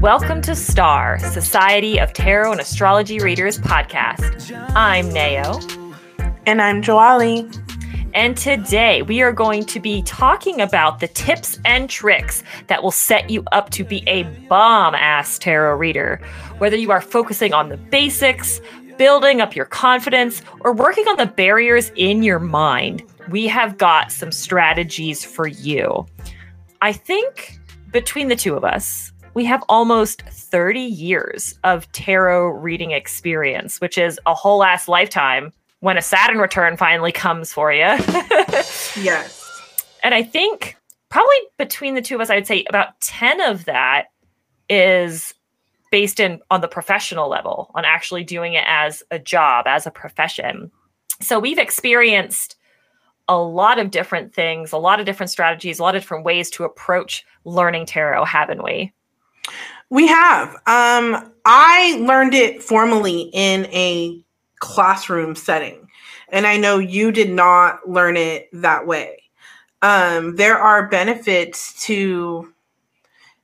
[0.00, 4.50] Welcome to STAR, Society of Tarot and Astrology Readers podcast.
[4.74, 5.60] I'm Nao.
[6.46, 7.46] And I'm Joaly.
[8.14, 12.90] And today we are going to be talking about the tips and tricks that will
[12.90, 16.18] set you up to be a bomb ass tarot reader.
[16.56, 18.62] Whether you are focusing on the basics,
[18.96, 24.10] building up your confidence, or working on the barriers in your mind, we have got
[24.10, 26.06] some strategies for you.
[26.80, 27.60] I think
[27.92, 33.96] between the two of us, we have almost 30 years of tarot reading experience, which
[33.96, 37.78] is a whole ass lifetime when a Saturn return finally comes for you.
[39.00, 39.46] yes.
[40.02, 40.76] And I think
[41.08, 44.06] probably between the two of us, I would say about 10 of that
[44.68, 45.34] is
[45.90, 49.90] based in on the professional level, on actually doing it as a job, as a
[49.90, 50.70] profession.
[51.20, 52.56] So we've experienced
[53.28, 56.50] a lot of different things, a lot of different strategies, a lot of different ways
[56.50, 58.92] to approach learning tarot, haven't we?
[59.90, 60.54] We have.
[60.66, 64.22] Um, I learned it formally in a
[64.58, 65.88] classroom setting,
[66.28, 69.22] and I know you did not learn it that way.
[69.82, 72.52] Um, there are benefits to,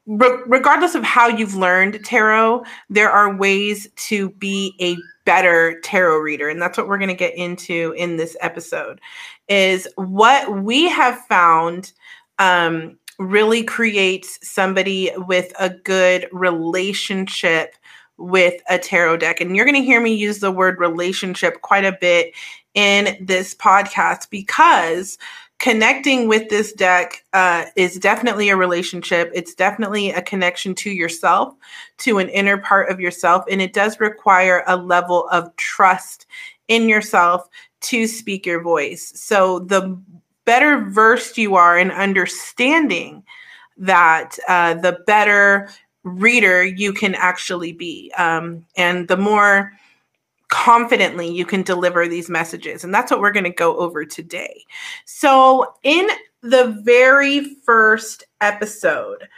[0.06, 6.18] re- regardless of how you've learned tarot, there are ways to be a better tarot
[6.18, 9.00] reader, and that's what we're going to get into in this episode.
[9.48, 11.92] Is what we have found
[12.38, 17.75] um, really creates somebody with a good relationship
[18.19, 19.41] with a tarot deck.
[19.41, 22.34] And you're going to hear me use the word relationship quite a bit
[22.75, 25.19] in this podcast because
[25.59, 29.31] connecting with this deck uh, is definitely a relationship.
[29.34, 31.55] It's definitely a connection to yourself,
[31.98, 33.44] to an inner part of yourself.
[33.50, 36.27] And it does require a level of trust
[36.69, 37.48] in yourself
[37.83, 39.12] to speak your voice.
[39.14, 39.98] So the
[40.47, 43.22] better versed you are in understanding
[43.77, 45.69] that, uh, the better
[46.05, 48.12] reader you can actually be.
[48.16, 49.72] Um, and the more
[50.48, 52.84] confidently you can deliver these messages.
[52.84, 54.65] And that's what we're going to go over today.
[55.04, 56.09] So, in
[56.43, 59.28] the very first episode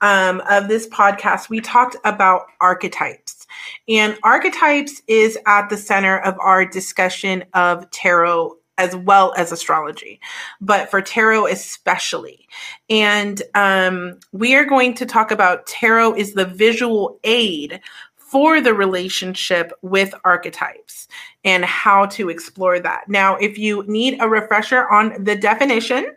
[0.00, 3.46] um, of this podcast, we talked about archetypes.
[3.88, 10.20] And archetypes is at the center of our discussion of tarot as well as astrology,
[10.60, 12.48] but for tarot especially.
[12.88, 17.80] And um, we are going to talk about tarot is the visual aid
[18.16, 21.08] for the relationship with archetypes
[21.44, 23.08] and how to explore that.
[23.08, 26.14] Now, if you need a refresher on the definition,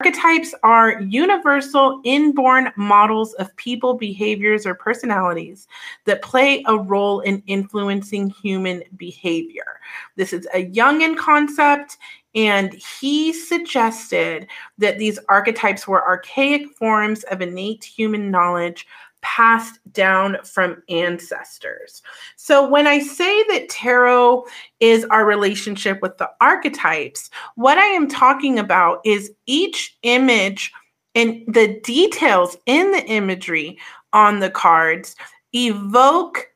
[0.00, 5.66] Archetypes are universal inborn models of people, behaviors, or personalities
[6.04, 9.80] that play a role in influencing human behavior.
[10.16, 11.96] This is a Jungian concept,
[12.34, 14.46] and he suggested
[14.76, 18.86] that these archetypes were archaic forms of innate human knowledge
[19.26, 22.00] passed down from ancestors.
[22.36, 24.44] So when I say that tarot
[24.78, 30.72] is our relationship with the archetypes, what I am talking about is each image
[31.16, 33.78] and the details in the imagery
[34.12, 35.16] on the cards
[35.52, 36.48] evoke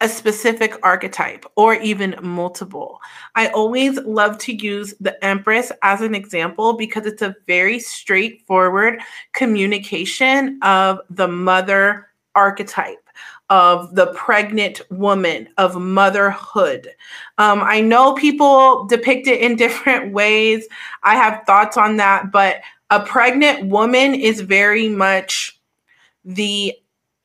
[0.00, 3.00] a specific archetype or even multiple.
[3.34, 9.00] I always love to use the Empress as an example because it's a very straightforward
[9.32, 12.98] communication of the mother archetype.
[13.50, 16.90] Of the pregnant woman, of motherhood.
[17.38, 20.68] Um, I know people depict it in different ways.
[21.02, 22.56] I have thoughts on that, but
[22.90, 25.58] a pregnant woman is very much
[26.26, 26.74] the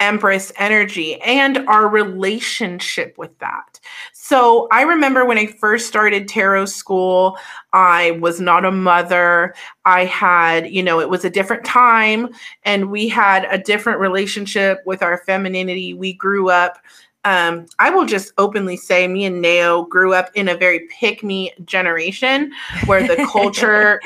[0.03, 3.79] Empress energy and our relationship with that.
[4.11, 7.37] So I remember when I first started tarot school,
[7.71, 9.55] I was not a mother.
[9.85, 12.29] I had, you know, it was a different time
[12.63, 15.93] and we had a different relationship with our femininity.
[15.93, 16.79] We grew up
[17.25, 21.23] um, I will just openly say, me and Nao grew up in a very pick
[21.23, 22.51] me generation
[22.85, 24.01] where the culture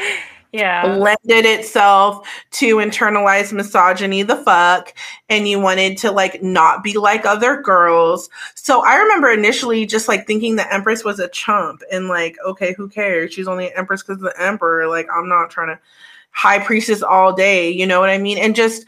[0.51, 0.95] yeah.
[0.95, 4.93] lended itself to internalized misogyny the fuck
[5.29, 8.29] and you wanted to like not be like other girls.
[8.55, 12.73] So i remember initially just like thinking the empress was a chump and like okay
[12.73, 13.33] who cares?
[13.33, 14.87] She's only an empress because the emperor.
[14.87, 15.79] Like i'm not trying to
[16.31, 18.37] high priestess all day you know what i mean?
[18.37, 18.85] And just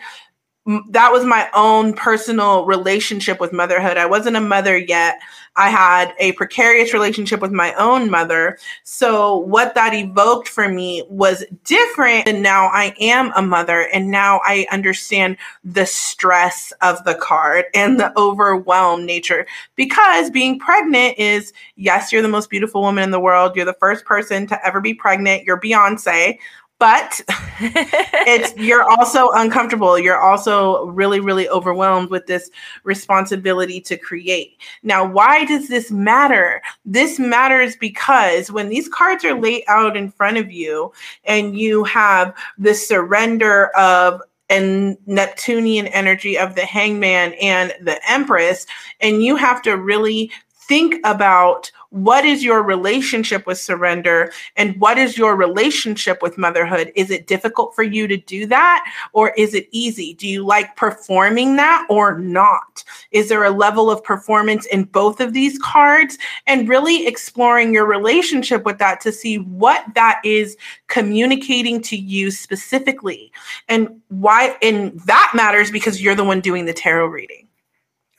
[0.89, 3.97] that was my own personal relationship with motherhood.
[3.97, 5.19] I wasn't a mother yet.
[5.55, 8.57] I had a precarious relationship with my own mother.
[8.83, 12.27] So, what that evoked for me was different.
[12.27, 17.65] And now I am a mother, and now I understand the stress of the card
[17.73, 19.45] and the overwhelmed nature.
[19.75, 23.55] Because being pregnant is, yes, you're the most beautiful woman in the world.
[23.55, 25.43] You're the first person to ever be pregnant.
[25.43, 26.37] You're Beyonce
[26.79, 27.21] but
[27.61, 29.99] it's you're also uncomfortable.
[29.99, 32.49] You're also really really overwhelmed with this
[32.83, 34.57] responsibility to create.
[34.81, 36.61] Now why does this matter?
[36.85, 40.91] This matters because when these cards are laid out in front of you
[41.25, 48.65] and you have the surrender of and Neptunian energy of the hangman and the empress
[48.99, 50.31] and you have to really
[50.69, 56.91] think about what is your relationship with surrender and what is your relationship with motherhood?
[56.95, 60.13] Is it difficult for you to do that or is it easy?
[60.13, 62.83] Do you like performing that or not?
[63.11, 66.17] Is there a level of performance in both of these cards?
[66.45, 70.57] And really exploring your relationship with that to see what that is
[70.87, 73.31] communicating to you specifically
[73.67, 74.55] and why.
[74.61, 77.48] And that matters because you're the one doing the tarot reading.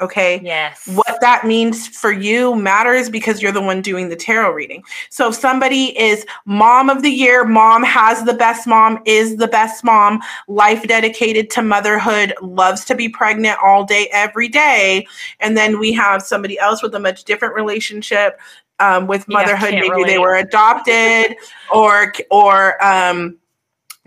[0.01, 0.41] Okay.
[0.43, 0.87] Yes.
[0.87, 4.83] What that means for you matters because you're the one doing the tarot reading.
[5.11, 9.49] So if somebody is mom of the year, mom has the best mom, is the
[9.49, 15.07] best mom, life dedicated to motherhood, loves to be pregnant all day, every day.
[15.39, 18.41] And then we have somebody else with a much different relationship
[18.79, 19.75] um, with motherhood.
[19.75, 20.07] Yeah, Maybe relate.
[20.07, 21.37] they were adopted
[21.71, 23.40] or, or, um,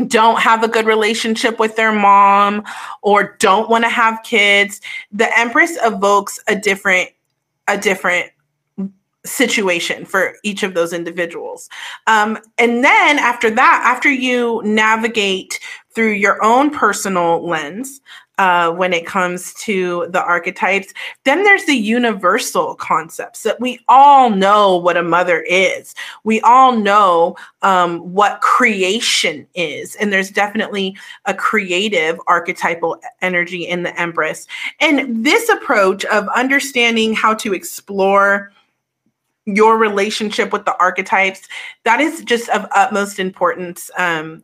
[0.08, 2.64] don't have a good relationship with their mom
[3.02, 7.10] or don't want to have kids the empress evokes a different
[7.68, 8.30] a different
[9.26, 11.70] situation for each of those individuals
[12.08, 15.60] um, and then after that after you navigate
[15.94, 18.02] through your own personal lens
[18.40, 20.94] uh, when it comes to the archetypes.
[21.24, 25.94] Then there's the universal concepts that we all know what a mother is.
[26.24, 29.96] We all know um, what creation is.
[29.96, 34.48] And there's definitely a creative archetypal energy in the Empress.
[34.80, 38.52] And this approach of understanding how to explore
[39.46, 41.48] your relationship with the archetypes
[41.84, 44.44] that is just of utmost importance um,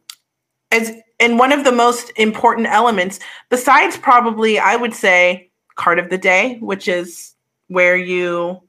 [0.72, 3.20] as and one of the most important elements,
[3.50, 7.36] besides probably, I would say, card of the day, which is
[7.68, 8.62] where you,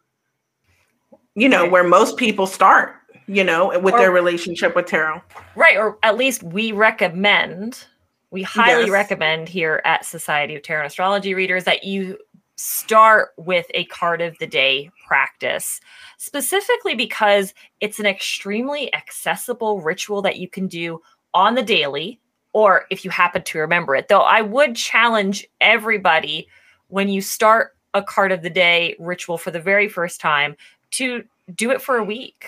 [1.35, 2.94] you know, where most people start,
[3.27, 5.23] you know, with or, their relationship with tarot.
[5.55, 5.77] Right.
[5.77, 7.85] Or at least we recommend,
[8.31, 8.91] we highly yes.
[8.91, 12.19] recommend here at Society of Tarot and Astrology Readers that you
[12.60, 15.80] start with a card of the day practice,
[16.18, 21.00] specifically because it's an extremely accessible ritual that you can do
[21.32, 22.20] on the daily
[22.52, 24.08] or if you happen to remember it.
[24.08, 26.48] Though I would challenge everybody
[26.88, 30.54] when you start a card of the day ritual for the very first time
[30.92, 31.24] to
[31.54, 32.46] do it for a week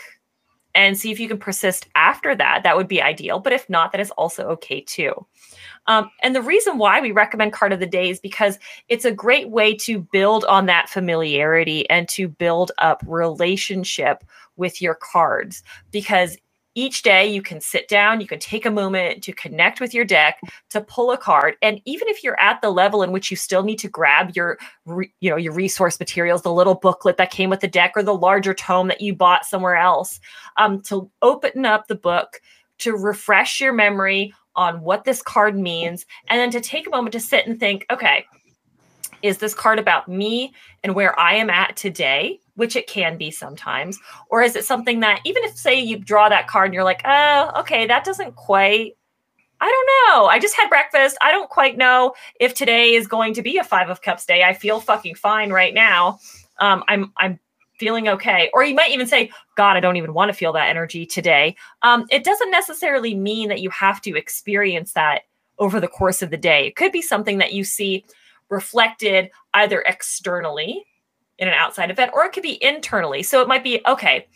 [0.74, 2.62] and see if you can persist after that.
[2.62, 3.38] That would be ideal.
[3.38, 5.26] But if not, that is also okay too.
[5.86, 8.58] Um, and the reason why we recommend card of the day is because
[8.88, 14.24] it's a great way to build on that familiarity and to build up relationship
[14.56, 16.36] with your cards because
[16.74, 20.04] each day you can sit down, you can take a moment to connect with your
[20.04, 20.40] deck,
[20.70, 23.62] to pull a card, and even if you're at the level in which you still
[23.62, 24.58] need to grab your
[25.20, 28.14] you know your resource materials, the little booklet that came with the deck or the
[28.14, 30.20] larger tome that you bought somewhere else,
[30.56, 32.40] um, to open up the book,
[32.78, 37.12] to refresh your memory on what this card means, and then to take a moment
[37.12, 38.24] to sit and think, okay,
[39.22, 40.52] is this card about me
[40.82, 42.40] and where I am at today?
[42.54, 43.98] Which it can be sometimes?
[44.28, 47.02] Or is it something that even if say you draw that card and you're like,
[47.04, 48.96] oh, okay, that doesn't quite
[49.64, 50.26] I don't know.
[50.26, 51.16] I just had breakfast.
[51.22, 54.42] I don't quite know if today is going to be a 5 of cups day.
[54.42, 56.18] I feel fucking fine right now.
[56.58, 57.38] Um, I'm I'm
[57.78, 58.50] feeling okay.
[58.52, 61.54] Or you might even say, God, I don't even want to feel that energy today.
[61.82, 65.22] Um, it doesn't necessarily mean that you have to experience that
[65.58, 66.66] over the course of the day.
[66.66, 68.04] It could be something that you see
[68.48, 70.84] reflected either externally
[71.38, 73.22] in an outside event or it could be internally.
[73.22, 74.26] So it might be okay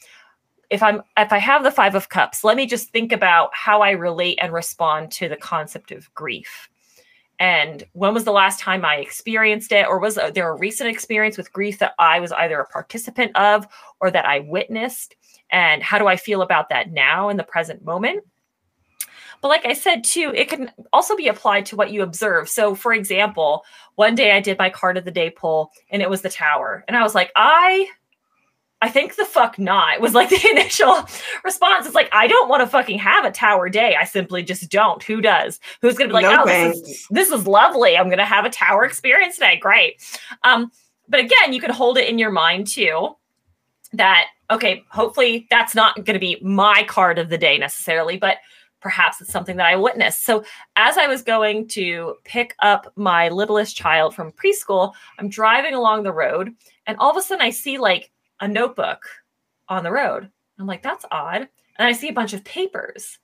[0.71, 3.83] if i'm if i have the five of cups let me just think about how
[3.83, 6.69] i relate and respond to the concept of grief.
[7.38, 11.37] And when was the last time i experienced it or was there a recent experience
[11.37, 13.67] with grief that i was either a participant of
[14.00, 15.15] or that i witnessed?
[15.50, 18.25] And how do i feel about that now in the present moment
[19.40, 22.49] but like I said too, it can also be applied to what you observe.
[22.49, 23.64] So for example,
[23.95, 26.85] one day I did my card of the day pull and it was the tower.
[26.88, 27.88] And I was like, I
[28.83, 29.95] I think the fuck not.
[29.95, 31.07] It was like the initial
[31.45, 31.87] response.
[31.87, 33.97] It's like, I don't want to fucking have a tower day.
[33.97, 35.02] I simply just don't.
[35.02, 35.61] Who does?
[35.83, 37.97] Who's gonna be like, no oh, this is, this is lovely.
[37.97, 39.59] I'm gonna have a tower experience today.
[39.59, 40.02] Great.
[40.45, 40.71] Um,
[41.09, 43.16] but again, you can hold it in your mind too
[43.93, 48.38] that okay, hopefully that's not gonna be my card of the day necessarily, but
[48.87, 50.25] perhaps it's something that I witnessed.
[50.25, 50.45] So
[50.76, 56.05] as I was going to pick up my littlest child from preschool, I'm driving along
[56.05, 56.55] the road
[56.87, 59.02] and all of a sudden I see like a notebook
[59.69, 60.31] on the road.
[60.61, 61.49] I'm like, that's odd.
[61.78, 63.19] And I see a bunch of papers.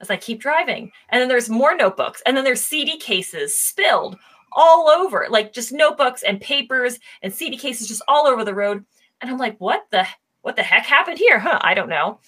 [0.00, 0.92] as I keep driving.
[1.08, 4.16] And then there's more notebooks, and then there's CD cases spilled
[4.52, 8.84] all over, like just notebooks and papers and CD cases just all over the road.
[9.20, 10.06] And I'm like, what the
[10.42, 11.38] what the heck happened here?
[11.38, 11.58] Huh?
[11.62, 12.20] I don't know.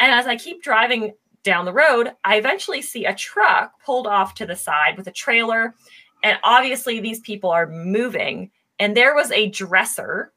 [0.00, 1.12] And as I keep driving
[1.44, 5.12] down the road, I eventually see a truck pulled off to the side with a
[5.12, 5.74] trailer.
[6.22, 8.50] And obviously, these people are moving.
[8.78, 10.32] And there was a dresser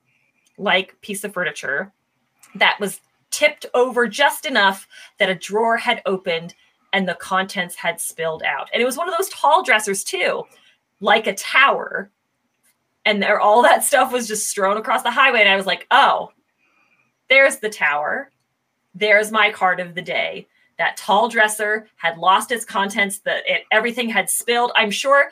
[0.57, 1.93] like piece of furniture
[2.55, 4.87] that was tipped over just enough
[5.19, 6.55] that a drawer had opened
[6.93, 8.69] and the contents had spilled out.
[8.71, 10.43] And it was one of those tall dressers, too,
[11.01, 12.09] like a tower.
[13.03, 15.41] And there, all that stuff was just strewn across the highway.
[15.41, 16.31] And I was like, oh,
[17.29, 18.31] there's the tower.
[18.93, 20.47] There's my card of the day.
[20.77, 24.71] That tall dresser had lost its contents, that it, everything had spilled.
[24.75, 25.31] I'm sure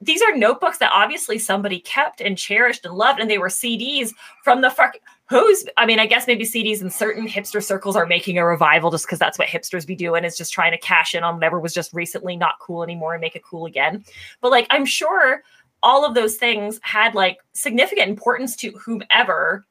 [0.00, 4.12] these are notebooks that obviously somebody kept and cherished and loved, and they were CDs
[4.44, 4.96] from the fuck.
[5.28, 8.90] Who's, I mean, I guess maybe CDs in certain hipster circles are making a revival
[8.90, 11.60] just because that's what hipsters be doing is just trying to cash in on whatever
[11.60, 14.04] was just recently not cool anymore and make it cool again.
[14.40, 15.42] But like, I'm sure
[15.82, 19.66] all of those things had like significant importance to whomever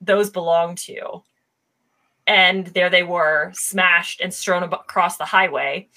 [0.00, 1.22] those belonged to.
[2.26, 5.88] And there they were, smashed and strewn across the highway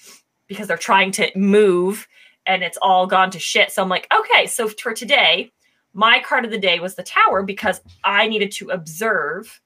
[0.46, 2.08] because they're trying to move
[2.46, 3.72] and it's all gone to shit.
[3.72, 5.52] So I'm like, okay, so for today,
[5.92, 9.60] my card of the day was the tower because I needed to observe.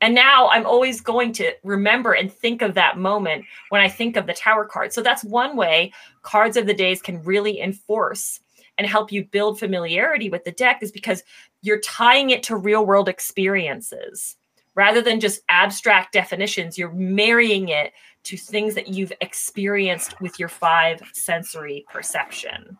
[0.00, 4.16] And now I'm always going to remember and think of that moment when I think
[4.16, 4.92] of the tower card.
[4.92, 8.40] So that's one way cards of the days can really enforce
[8.78, 11.22] and help you build familiarity with the deck is because
[11.62, 14.36] you're tying it to real world experiences
[14.76, 16.78] rather than just abstract definitions.
[16.78, 17.92] You're marrying it
[18.24, 22.78] to things that you've experienced with your five sensory perception.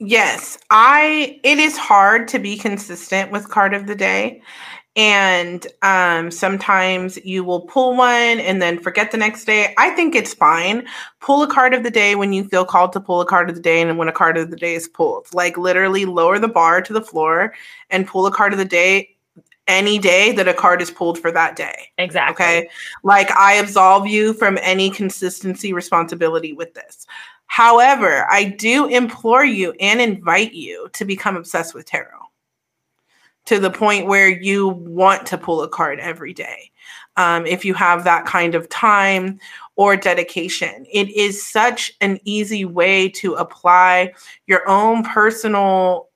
[0.00, 4.42] Yes, I it is hard to be consistent with card of the day.
[4.94, 8.08] And um, sometimes you will pull one
[8.40, 9.72] and then forget the next day.
[9.78, 10.88] I think it's fine.
[11.20, 13.54] Pull a card of the day when you feel called to pull a card of
[13.54, 15.32] the day and when a card of the day is pulled.
[15.32, 17.54] Like literally lower the bar to the floor
[17.90, 19.16] and pull a card of the day
[19.68, 21.92] any day that a card is pulled for that day.
[21.98, 22.44] Exactly.
[22.44, 22.68] Okay.
[23.04, 27.06] Like I absolve you from any consistency responsibility with this.
[27.46, 32.18] However, I do implore you and invite you to become obsessed with tarot
[33.46, 36.70] to the point where you want to pull a card every day.
[37.16, 39.40] Um, if you have that kind of time
[39.76, 44.12] or dedication, it is such an easy way to apply
[44.46, 46.07] your own personal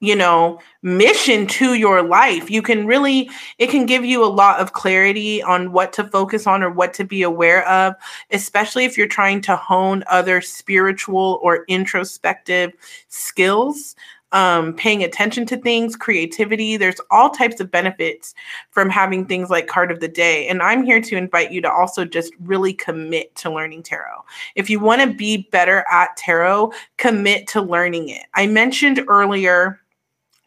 [0.00, 4.58] you know mission to your life you can really it can give you a lot
[4.58, 7.94] of clarity on what to focus on or what to be aware of
[8.30, 12.72] especially if you're trying to hone other spiritual or introspective
[13.08, 13.94] skills
[14.32, 16.76] um, paying attention to things, creativity.
[16.76, 18.34] There's all types of benefits
[18.70, 20.46] from having things like card of the day.
[20.46, 24.24] And I'm here to invite you to also just really commit to learning tarot.
[24.54, 28.22] If you want to be better at tarot, commit to learning it.
[28.34, 29.79] I mentioned earlier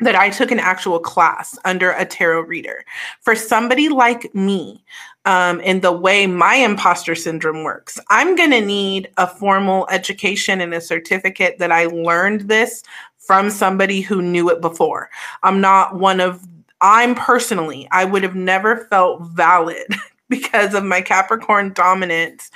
[0.03, 2.86] that I took an actual class under a tarot reader.
[3.22, 4.83] For somebody like me,
[5.25, 10.62] um, in the way my imposter syndrome works, I'm going to need a formal education
[10.62, 12.83] and a certificate that I learned this
[13.17, 15.10] from somebody who knew it before.
[15.43, 16.45] I'm not one of,
[16.81, 19.88] I'm personally, I would have never felt valid
[20.29, 22.51] because of my Capricorn dominance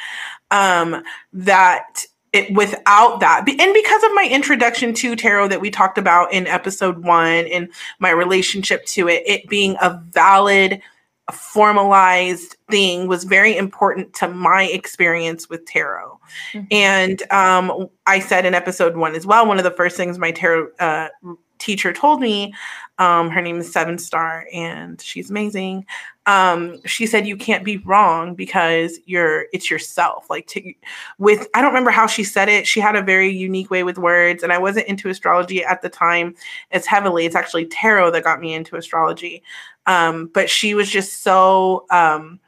[0.51, 2.05] um, that
[2.37, 6.47] it without that and because of my introduction to tarot that we talked about in
[6.47, 10.81] episode one and my relationship to it it being a valid
[11.31, 16.17] formalized thing was very important to my experience with tarot
[16.53, 16.65] mm-hmm.
[16.71, 20.31] and um, i said in episode one as well one of the first things my
[20.31, 21.07] tarot uh,
[21.59, 22.53] teacher told me
[22.99, 25.85] um, her name is seven star and she's amazing.
[26.25, 30.29] Um, she said you can't be wrong because you're it's yourself.
[30.29, 30.73] Like to,
[31.19, 32.65] with i don't remember how she said it.
[32.67, 35.89] She had a very unique way with words and i wasn't into astrology at the
[35.89, 36.35] time
[36.71, 37.25] as heavily.
[37.25, 39.43] It's actually tarot that got me into astrology.
[39.85, 42.39] Um, but she was just so um,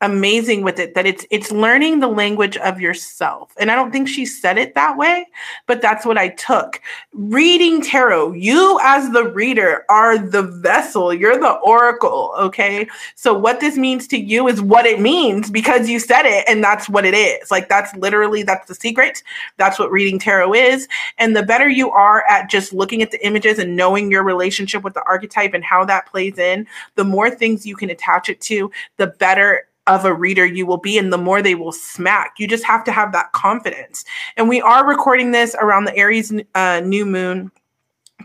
[0.00, 3.52] amazing with it that it's it's learning the language of yourself.
[3.58, 5.26] And i don't think she said it that way
[5.66, 6.80] but that's what i took.
[7.12, 12.86] Reading tarot you as the reader are the vessel you're the oracle okay?
[13.16, 16.62] So what this means to you is what it means because you said it and
[16.62, 17.50] that's what it is.
[17.50, 19.22] Like that's literally that's the secret.
[19.56, 20.86] That's what reading tarot is.
[21.18, 24.84] And the better you are at just looking at the images and knowing your relationship
[24.84, 28.40] with the archetype and how that plays in the more things you can attach it
[28.42, 32.34] to the better of a reader you will be and the more they will smack
[32.38, 34.04] you just have to have that confidence
[34.36, 37.50] and we are recording this around the aries uh, new moon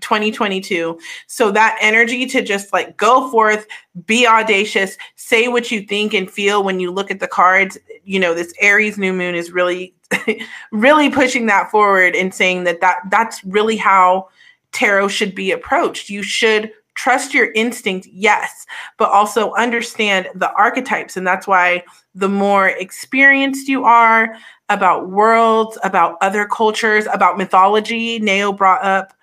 [0.02, 1.00] 2022.
[1.28, 3.66] So that energy to just like go forth,
[4.06, 7.78] be audacious, say what you think and feel when you look at the cards.
[8.04, 9.96] You know, this Aries new moon is really,
[10.72, 14.30] really pushing that forward and saying that, that that's really how
[14.72, 16.10] tarot should be approached.
[16.10, 16.72] You should
[17.04, 18.66] trust your instinct, yes,
[18.98, 21.18] but also understand the archetypes.
[21.18, 21.84] And that's why
[22.16, 24.38] the more experienced you are
[24.70, 29.14] about worlds, about other cultures, about mythology, Nao brought up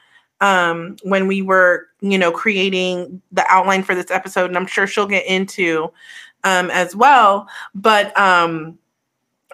[0.42, 4.87] um, when we were, you know, creating the outline for this episode, and I'm sure
[4.87, 5.90] she'll get into
[6.44, 7.49] um, as well.
[7.75, 8.78] But um,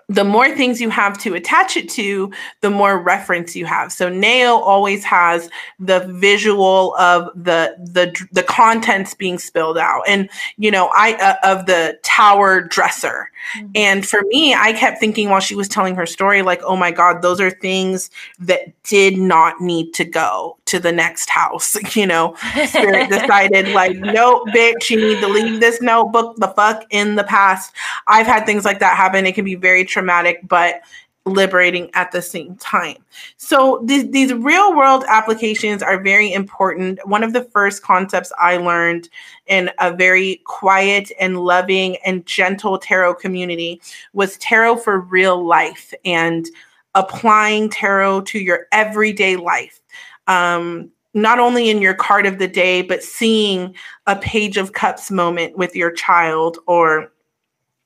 [0.09, 3.93] the more things you have to attach it to, the more reference you have.
[3.93, 10.31] So Nao always has the visual of the the the contents being spilled out, and
[10.59, 13.31] you know, I uh, of the tower dresser.
[13.57, 13.67] Mm-hmm.
[13.75, 16.91] And for me, I kept thinking while she was telling her story, like, oh my
[16.91, 21.77] god, those are things that did not need to go to the next house.
[21.97, 22.35] You know,
[22.67, 27.25] Spirit decided, like, no, bitch, you need to leave this notebook the fuck in the
[27.25, 27.73] past.
[28.07, 29.25] I've had things like that happen.
[29.25, 30.83] It can be very traumatic, but
[31.25, 32.97] liberating at the same time.
[33.39, 37.01] So these, real world applications are very important.
[37.09, 39.09] One of the first concepts I learned
[39.47, 43.81] in a very quiet and loving and gentle tarot community
[44.13, 46.47] was tarot for real life and
[46.95, 49.81] applying tarot to your everyday life.
[50.27, 53.75] Um, not only in your card of the day, but seeing
[54.07, 57.11] a page of cups moment with your child or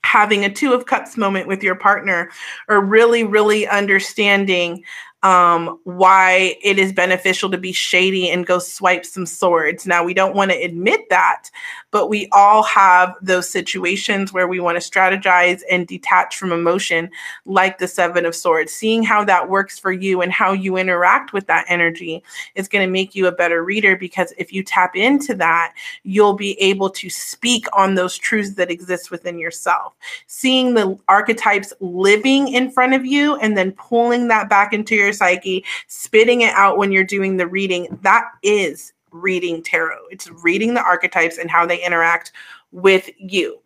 [0.04, 2.30] having a two of cups moment with your partner
[2.68, 4.82] or really really understanding
[5.22, 9.86] um, why it is beneficial to be shady and go swipe some swords.
[9.86, 11.50] Now, we don't want to admit that,
[11.90, 17.10] but we all have those situations where we want to strategize and detach from emotion,
[17.44, 18.72] like the Seven of Swords.
[18.72, 22.22] Seeing how that works for you and how you interact with that energy
[22.54, 26.34] is going to make you a better reader because if you tap into that, you'll
[26.34, 29.94] be able to speak on those truths that exist within yourself.
[30.26, 35.09] Seeing the archetypes living in front of you and then pulling that back into your
[35.10, 37.98] your psyche, spitting it out when you're doing the reading.
[38.02, 40.06] That is reading tarot.
[40.10, 42.32] It's reading the archetypes and how they interact
[42.72, 43.58] with you.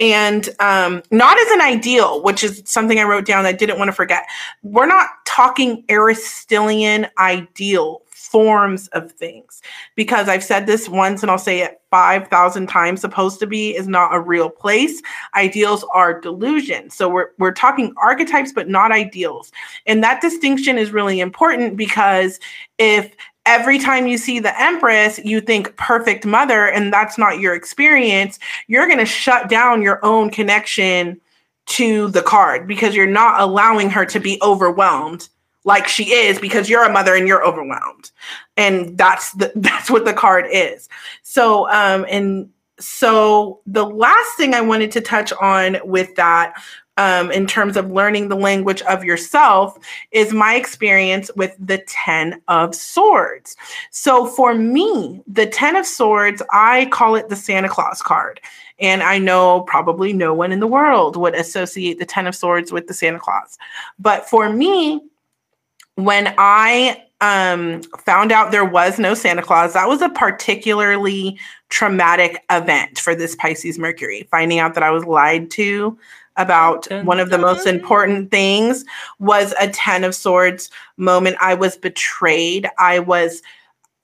[0.00, 3.88] And um, not as an ideal, which is something I wrote down I didn't want
[3.88, 4.26] to forget.
[4.62, 9.62] We're not talking Aristotelian ideal forms of things
[9.94, 13.86] because I've said this once and I'll say it 5,000 times supposed to be is
[13.86, 15.00] not a real place.
[15.34, 16.94] Ideals are delusions.
[16.94, 19.52] So we're, we're talking archetypes, but not ideals.
[19.86, 22.40] And that distinction is really important because
[22.78, 23.14] if
[23.46, 28.38] every time you see the Empress, you think perfect mother, and that's not your experience,
[28.66, 31.20] you're going to shut down your own connection
[31.66, 35.28] to the card because you're not allowing her to be overwhelmed
[35.64, 38.12] like she is because you're a mother and you're overwhelmed.
[38.56, 40.88] And that's the that's what the card is.
[41.22, 46.54] So um and so the last thing i wanted to touch on with that
[46.98, 49.76] um, in terms of learning the language of yourself
[50.12, 53.56] is my experience with the 10 of swords.
[53.90, 58.40] So for me, the 10 of swords, I call it the Santa Claus card.
[58.78, 62.72] And I know probably no one in the world would associate the 10 of swords
[62.72, 63.58] with the Santa Claus.
[63.98, 65.00] But for me,
[65.96, 72.44] when I um, found out there was no Santa Claus, that was a particularly traumatic
[72.50, 74.28] event for this Pisces Mercury.
[74.30, 75.98] Finding out that I was lied to
[76.36, 78.84] about one of the most important things
[79.18, 81.36] was a 10 of swords moment.
[81.40, 82.68] I was betrayed.
[82.78, 83.42] I was,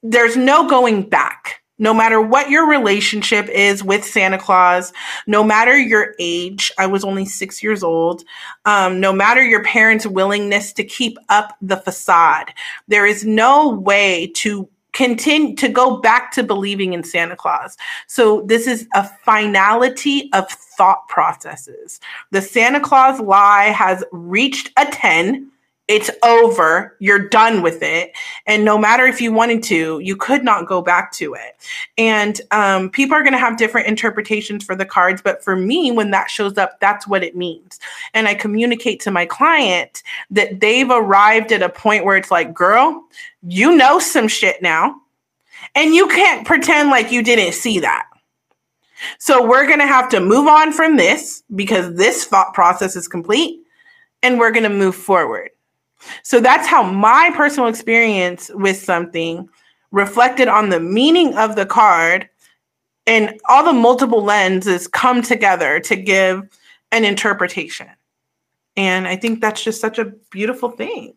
[0.03, 4.93] there's no going back no matter what your relationship is with Santa Claus,
[5.27, 8.23] no matter your age, I was only six years old,
[8.65, 12.55] um, no matter your parents' willingness to keep up the facade,
[12.87, 17.77] there is no way to continue to go back to believing in Santa Claus.
[18.07, 21.99] So this is a finality of thought processes.
[22.31, 25.51] The Santa Claus lie has reached a 10
[25.93, 26.97] it's over.
[27.01, 28.13] You're done with it.
[28.47, 31.55] And no matter if you wanted to, you could not go back to it.
[31.99, 35.21] And um, people are going to have different interpretations for the cards.
[35.21, 37.79] But for me, when that shows up, that's what it means.
[38.15, 42.55] And I communicate to my client that they've arrived at a point where it's like,
[42.55, 43.05] girl,
[43.43, 44.99] you know some shit now.
[45.75, 48.07] And you can't pretend like you didn't see that.
[49.19, 53.09] So we're going to have to move on from this because this thought process is
[53.09, 53.61] complete
[54.23, 55.51] and we're going to move forward.
[56.23, 59.49] So that's how my personal experience with something
[59.91, 62.29] reflected on the meaning of the card
[63.07, 66.49] and all the multiple lenses come together to give
[66.93, 67.89] an interpretation.
[68.77, 71.15] And I think that's just such a beautiful thing.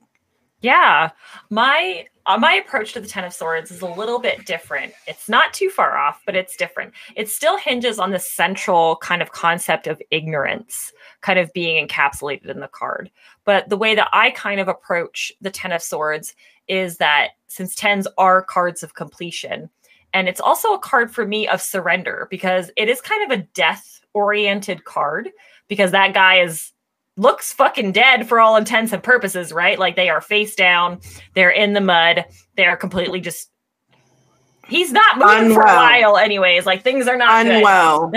[0.62, 1.12] Yeah.
[1.50, 4.94] My uh, my approach to the Ten of Swords is a little bit different.
[5.06, 6.94] It's not too far off, but it's different.
[7.16, 12.50] It still hinges on the central kind of concept of ignorance, kind of being encapsulated
[12.50, 13.12] in the card.
[13.46, 16.36] But the way that I kind of approach the Ten of Swords
[16.68, 19.70] is that since tens are cards of completion,
[20.14, 23.44] and it's also a card for me of surrender because it is kind of a
[23.54, 25.30] death oriented card
[25.68, 26.72] because that guy is
[27.18, 29.80] looks fucking dead for all intents and purposes, right?
[29.80, 31.00] Like they are face down,
[31.34, 32.26] they're in the mud,
[32.58, 33.50] they're completely just
[34.68, 35.56] he's not moving unwell.
[35.56, 36.66] for a while anyways.
[36.66, 38.12] Like things are not unwell.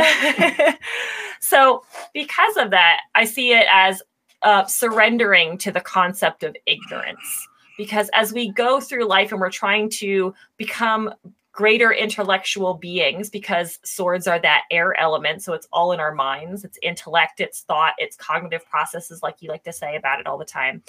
[1.41, 1.83] so
[2.15, 4.03] because of that, I see it as
[4.43, 7.49] uh, surrendering to the concept of ignorance.
[7.77, 11.13] Because as we go through life and we're trying to become
[11.59, 15.43] greater intellectual beings because swords are that air element.
[15.43, 16.63] So it's all in our minds.
[16.63, 20.39] It's intellect, it's thought, it's cognitive processes, like you like to say about it all
[20.39, 20.85] the time.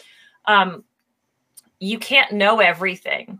[0.45, 0.83] Um,
[1.79, 3.39] you can't know everything.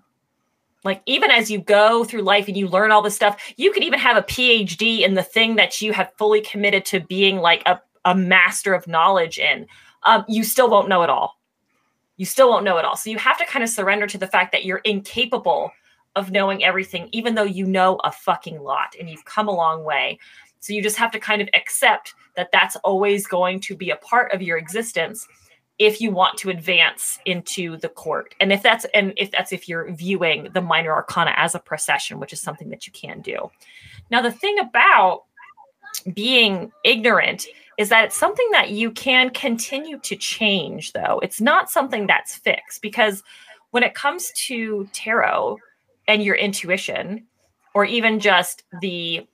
[0.84, 3.84] Like, even as you go through life and you learn all this stuff, you could
[3.84, 7.62] even have a PhD in the thing that you have fully committed to being like
[7.68, 9.68] a, a master of knowledge in.
[10.04, 11.40] Um, you still won't know it all.
[12.18, 12.98] You still won't know it all.
[12.98, 15.72] So you have to kind of surrender to the fact that you're incapable
[16.16, 19.84] of knowing everything, even though you know a fucking lot and you've come a long
[19.84, 20.20] way.
[20.60, 23.96] So you just have to kind of accept that that's always going to be a
[23.96, 25.28] part of your existence
[25.78, 28.36] if you want to advance into the court.
[28.42, 32.20] And if that's and if that's if you're viewing the minor arcana as a procession,
[32.20, 33.50] which is something that you can do.
[34.12, 35.24] Now the thing about
[36.14, 37.48] being ignorant
[37.80, 41.20] is that it's something that you can continue to change though.
[41.24, 43.24] It's not something that's fixed because
[43.72, 45.58] when it comes to tarot,
[46.10, 47.24] and your intuition,
[47.76, 49.26] or even just the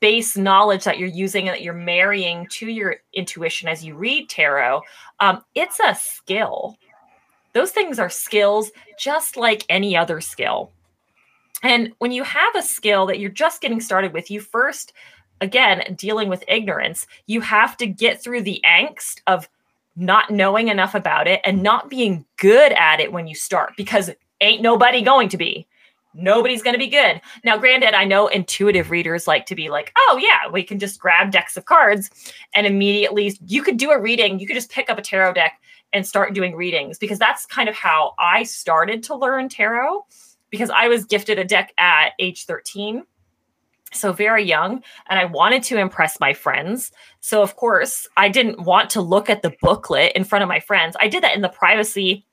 [0.00, 4.28] base knowledge that you're using and that you're marrying to your intuition as you read
[4.28, 4.82] tarot,
[5.20, 6.76] um, it's a skill.
[7.52, 10.72] Those things are skills just like any other skill.
[11.62, 14.92] And when you have a skill that you're just getting started with, you first,
[15.40, 19.48] again, dealing with ignorance, you have to get through the angst of
[19.96, 24.10] not knowing enough about it and not being good at it when you start because
[24.40, 25.66] ain't nobody going to be
[26.14, 27.20] nobody's going to be good.
[27.44, 31.00] Now, granted, I know intuitive readers like to be like, oh, yeah, we can just
[31.00, 32.10] grab decks of cards
[32.54, 34.38] and immediately you could do a reading.
[34.38, 35.60] You could just pick up a tarot deck
[35.92, 40.04] and start doing readings because that's kind of how I started to learn tarot
[40.50, 43.04] because I was gifted a deck at age 13.
[43.92, 46.92] So very young, and I wanted to impress my friends.
[47.20, 50.60] So, of course, I didn't want to look at the booklet in front of my
[50.60, 50.96] friends.
[51.00, 52.24] I did that in the privacy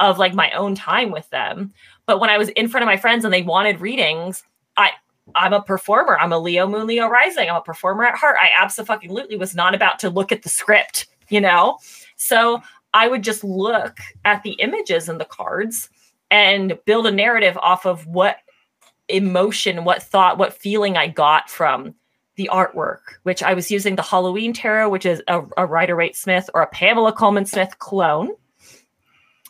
[0.00, 1.72] of like my own time with them.
[2.06, 4.42] But when I was in front of my friends and they wanted readings,
[4.76, 4.90] I
[5.34, 6.18] I'm a performer.
[6.18, 7.48] I'm a Leo Moon Leo Rising.
[7.48, 8.36] I'm a performer at heart.
[8.40, 11.78] I absolutely was not about to look at the script, you know?
[12.16, 12.60] So
[12.92, 15.88] I would just look at the images and the cards
[16.30, 18.36] and build a narrative off of what
[19.08, 21.94] emotion, what thought, what feeling I got from
[22.36, 26.16] the artwork, which I was using the Halloween Tarot, which is a, a Rider Waite
[26.16, 28.30] Smith or a Pamela Colman Smith clone.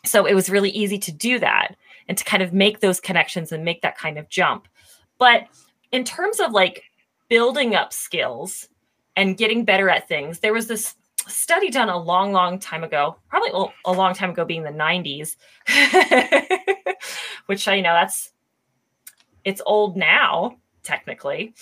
[0.03, 1.75] So it was really easy to do that
[2.07, 4.67] and to kind of make those connections and make that kind of jump.
[5.17, 5.47] But
[5.91, 6.83] in terms of like
[7.27, 8.67] building up skills
[9.15, 10.95] and getting better at things, there was this
[11.27, 13.49] study done a long, long time ago, probably
[13.85, 15.35] a long time ago, being the 90s,
[17.47, 18.31] which I know that's
[19.45, 21.53] it's old now, technically.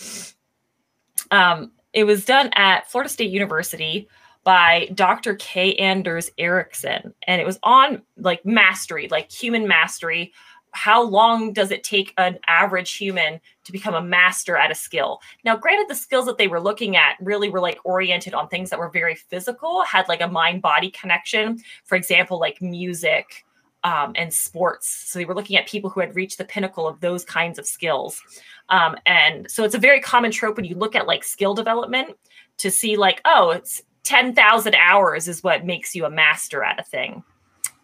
[1.31, 4.07] Um, it was done at Florida State University
[4.43, 5.35] by Dr.
[5.35, 5.75] K.
[5.75, 7.13] Anders Ericsson.
[7.27, 10.33] And it was on like mastery, like human mastery.
[10.71, 15.21] How long does it take an average human to become a master at a skill?
[15.45, 18.71] Now, granted, the skills that they were looking at really were like oriented on things
[18.71, 21.59] that were very physical, had like a mind body connection.
[21.83, 23.45] For example, like music,
[23.83, 24.87] um, and sports.
[24.87, 27.67] So they were looking at people who had reached the pinnacle of those kinds of
[27.67, 28.21] skills.
[28.69, 32.15] Um, and so it's a very common trope when you look at like skill development
[32.57, 36.83] to see like, oh, it's 10,000 hours is what makes you a master at a
[36.83, 37.23] thing.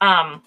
[0.01, 0.43] Um,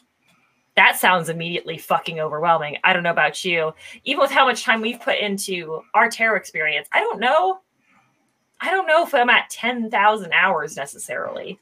[0.75, 2.79] that sounds immediately fucking overwhelming.
[2.83, 3.75] I don't know about you.
[4.05, 7.61] Even with how much time we've put into our tarot experience, I don't know.
[8.61, 11.59] I don't know if I'm at 10,000 hours necessarily.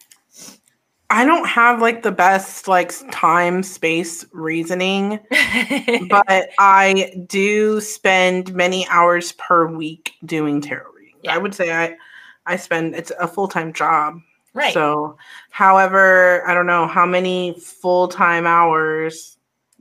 [1.10, 5.18] I don't have like the best like time space reasoning,
[6.08, 11.20] but I do spend many hours per week doing tarot readings.
[11.24, 11.34] Yeah.
[11.34, 11.96] I would say I
[12.46, 14.20] I spend it's a full time job.
[14.54, 14.72] Right.
[14.72, 15.16] So,
[15.50, 19.36] however, I don't know how many full time hours.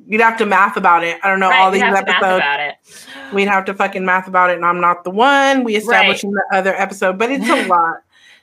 [0.08, 1.20] You'd have to math about it.
[1.24, 3.06] I don't know right, all these episodes.
[3.34, 5.64] We'd have to fucking math about it, and I'm not the one.
[5.64, 6.30] We established right.
[6.30, 7.98] in the other episode, but it's a lot.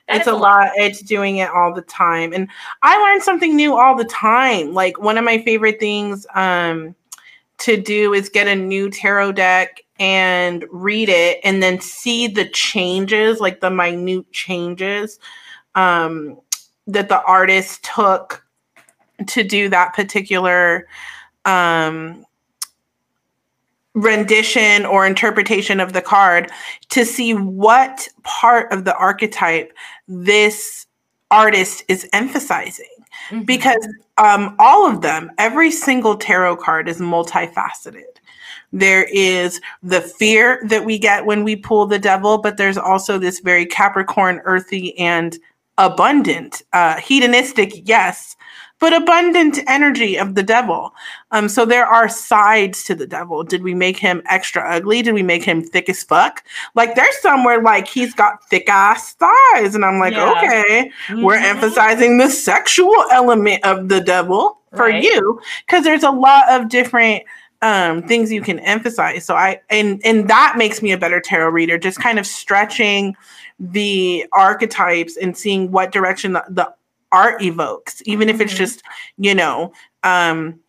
[0.08, 0.40] It's a lot.
[0.40, 0.72] lot.
[0.76, 2.48] It's doing it all the time, and
[2.82, 4.72] I learn something new all the time.
[4.72, 6.94] Like one of my favorite things um,
[7.58, 12.48] to do is get a new tarot deck and read it and then see the
[12.48, 15.18] changes, like the minute changes
[15.74, 16.38] um,
[16.86, 18.44] that the artist took
[19.26, 20.86] to do that particular
[21.46, 22.24] um,
[23.96, 26.52] rendition or interpretation of the card
[26.90, 29.72] to see what part of the archetype
[30.06, 30.86] this
[31.30, 32.86] artist is emphasizing.
[33.30, 33.42] Mm-hmm.
[33.42, 38.04] Because um, all of them, every single tarot card is multifaceted.
[38.72, 43.18] There is the fear that we get when we pull the devil, but there's also
[43.18, 45.38] this very Capricorn, earthy, and
[45.78, 48.35] abundant, uh, hedonistic, yes,
[48.78, 50.92] but abundant energy of the devil.
[51.30, 53.42] Um, so there are sides to the devil.
[53.42, 55.02] Did we make him extra ugly?
[55.02, 56.44] Did we make him thick as fuck?
[56.74, 60.30] Like there's somewhere like he's got thick ass thighs, and I'm like, yeah.
[60.32, 61.22] okay, mm-hmm.
[61.22, 65.02] we're emphasizing the sexual element of the devil for right.
[65.02, 67.22] you because there's a lot of different
[67.62, 71.48] um things you can emphasize so i and and that makes me a better tarot
[71.48, 73.16] reader just kind of stretching
[73.58, 76.70] the archetypes and seeing what direction the, the
[77.16, 78.58] art evokes, even if it's mm-hmm.
[78.58, 78.82] just,
[79.16, 80.60] you know, um,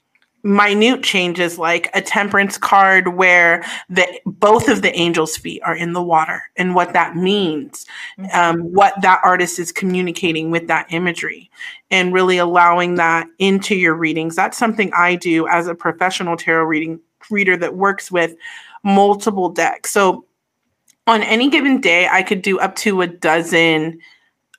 [0.43, 5.91] minute changes like a temperance card where the both of the angels feet are in
[5.91, 7.85] the water and what that means
[8.17, 8.39] mm-hmm.
[8.39, 11.49] um, what that artist is communicating with that imagery
[11.91, 16.63] and really allowing that into your readings that's something i do as a professional tarot
[16.63, 18.35] reading reader that works with
[18.83, 20.23] multiple decks so
[21.07, 23.99] on any given day i could do up to a dozen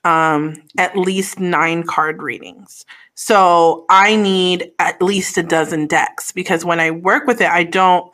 [0.03, 2.85] um, at least nine card readings.
[3.15, 7.63] So I need at least a dozen decks because when I work with it, I
[7.63, 8.11] don't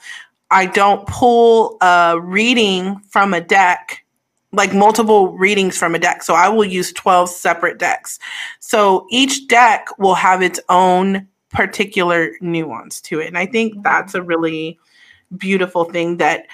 [0.52, 4.06] I don't pull a reading from a deck
[4.52, 6.24] like multiple readings from a deck.
[6.24, 8.20] So I will use 12 separate decks.
[8.60, 13.28] So each deck will have its own particular nuance to it.
[13.28, 13.82] And I think mm-hmm.
[13.82, 14.80] that's a really
[15.38, 16.46] beautiful thing that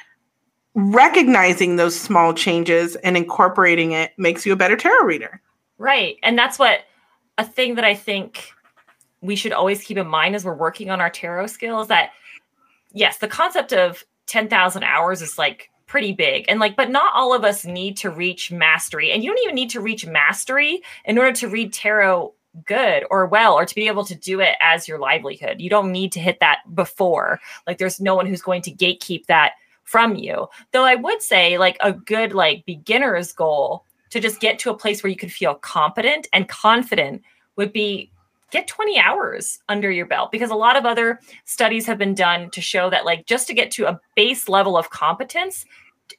[0.73, 5.41] recognizing those small changes and incorporating it makes you a better tarot reader.
[5.77, 6.17] Right.
[6.23, 6.81] And that's what
[7.37, 8.51] a thing that I think
[9.21, 12.11] we should always keep in mind as we're working on our tarot skills that
[12.93, 17.33] yes, the concept of 10,000 hours is like pretty big and like but not all
[17.33, 21.17] of us need to reach mastery and you don't even need to reach mastery in
[21.17, 22.33] order to read tarot
[22.65, 25.59] good or well or to be able to do it as your livelihood.
[25.59, 27.39] You don't need to hit that before.
[27.67, 29.53] Like there's no one who's going to gatekeep that
[29.91, 30.47] from you.
[30.71, 34.77] Though I would say like a good like beginner's goal to just get to a
[34.77, 37.21] place where you could feel competent and confident
[37.57, 38.09] would be
[38.51, 42.49] get 20 hours under your belt because a lot of other studies have been done
[42.51, 45.65] to show that like just to get to a base level of competence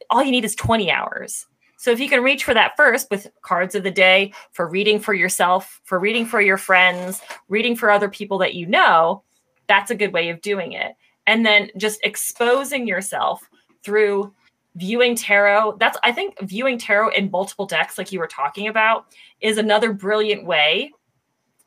[0.09, 3.31] all you need is 20 hours so if you can reach for that first with
[3.43, 7.91] cards of the day for reading for yourself for reading for your friends reading for
[7.91, 9.23] other people that you know
[9.67, 10.95] that's a good way of doing it
[11.27, 13.49] and then just exposing yourself
[13.85, 14.33] through
[14.77, 15.77] viewing tarot.
[15.79, 19.07] That's i think viewing tarot in multiple decks like you were talking about
[19.40, 20.90] is another brilliant way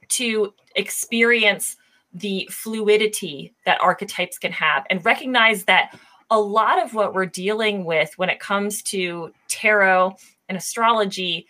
[0.10, 1.78] to experience
[2.14, 5.98] the fluidity that archetypes can have and recognize that
[6.30, 10.16] a lot of what we're dealing with when it comes to tarot
[10.50, 11.46] and astrology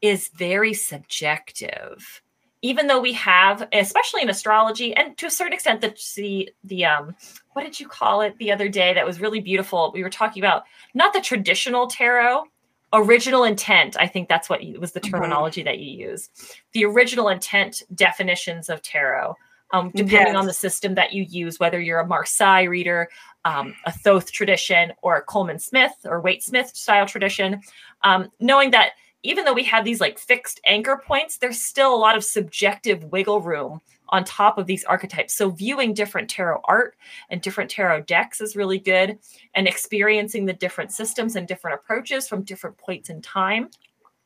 [0.00, 2.22] is very subjective
[2.62, 6.84] even though we have especially in astrology and to a certain extent the the, the
[6.84, 7.14] um
[7.52, 9.90] what did you call it the other day that was really beautiful?
[9.92, 12.44] We were talking about not the traditional tarot
[12.92, 13.96] original intent.
[13.98, 16.28] I think that's what you, was the terminology that you use
[16.72, 19.36] the original intent definitions of tarot
[19.72, 20.36] um, depending yes.
[20.36, 23.08] on the system that you use whether you're a marseille reader
[23.44, 27.60] um, a thoth tradition or a colman smith or waite smith style tradition
[28.02, 28.92] um, knowing that
[29.22, 33.04] even though we have these like fixed anchor points, there's still a lot of subjective
[33.04, 35.34] wiggle room on top of these archetypes.
[35.34, 36.96] So viewing different tarot art
[37.28, 39.18] and different tarot decks is really good
[39.54, 43.70] and experiencing the different systems and different approaches from different points in time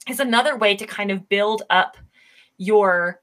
[0.09, 1.97] is another way to kind of build up
[2.57, 3.21] your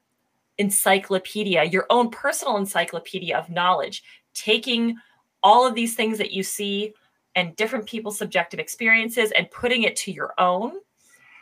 [0.58, 4.02] encyclopedia, your own personal encyclopedia of knowledge,
[4.34, 4.96] taking
[5.42, 6.92] all of these things that you see
[7.34, 10.72] and different people's subjective experiences and putting it to your own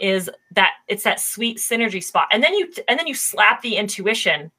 [0.01, 2.29] is that it's that sweet synergy spot.
[2.33, 4.51] And then you and then you slap the intuition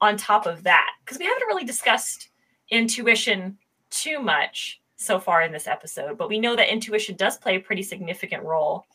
[0.00, 0.90] on top of that.
[1.04, 2.30] Because we haven't really discussed
[2.70, 3.58] intuition
[3.90, 7.60] too much so far in this episode but we know that intuition does play a
[7.60, 8.86] pretty significant role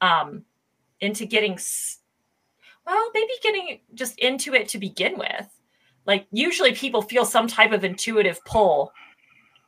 [0.00, 0.44] um,
[1.00, 1.58] into getting
[2.86, 5.46] well maybe getting just into it to begin with.
[6.06, 8.92] Like usually people feel some type of intuitive pull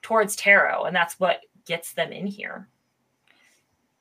[0.00, 2.68] towards tarot and that's what gets them in here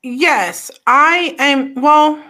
[0.02, 1.74] Yes, I am.
[1.74, 2.22] Well,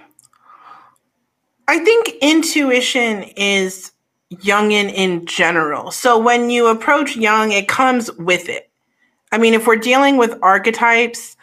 [1.69, 3.93] I think intuition is
[4.35, 5.91] Jungian in general.
[5.93, 8.71] So when you approach Jung, it comes with it.
[9.31, 11.37] I mean, if we're dealing with archetypes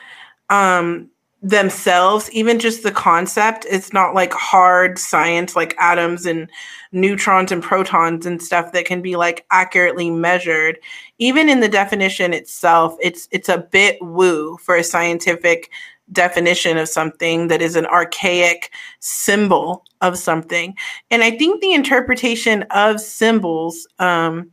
[0.50, 1.10] um,
[1.42, 6.50] themselves, even just the concept, it's not like hard science like atoms and
[6.92, 10.78] neutrons and protons and stuff that can be like accurately measured.
[11.20, 15.70] Even in the definition itself, it's it's a bit woo for a scientific
[16.12, 20.76] definition of something that is an archaic symbol of something.
[21.12, 24.52] And I think the interpretation of symbols um,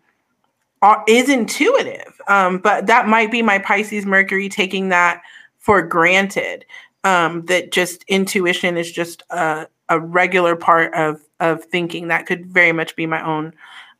[0.82, 5.22] are, is intuitive, um, but that might be my Pisces Mercury taking that
[5.58, 6.64] for granted.
[7.04, 12.08] Um, that just intuition is just a, a regular part of of thinking.
[12.08, 13.52] That could very much be my own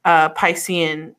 [0.07, 1.15] uh, Piscean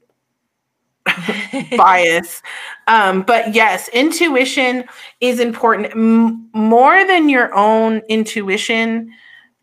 [1.77, 2.41] bias.
[2.87, 4.85] Um, but yes, intuition
[5.21, 9.11] is important M- more than your own intuition.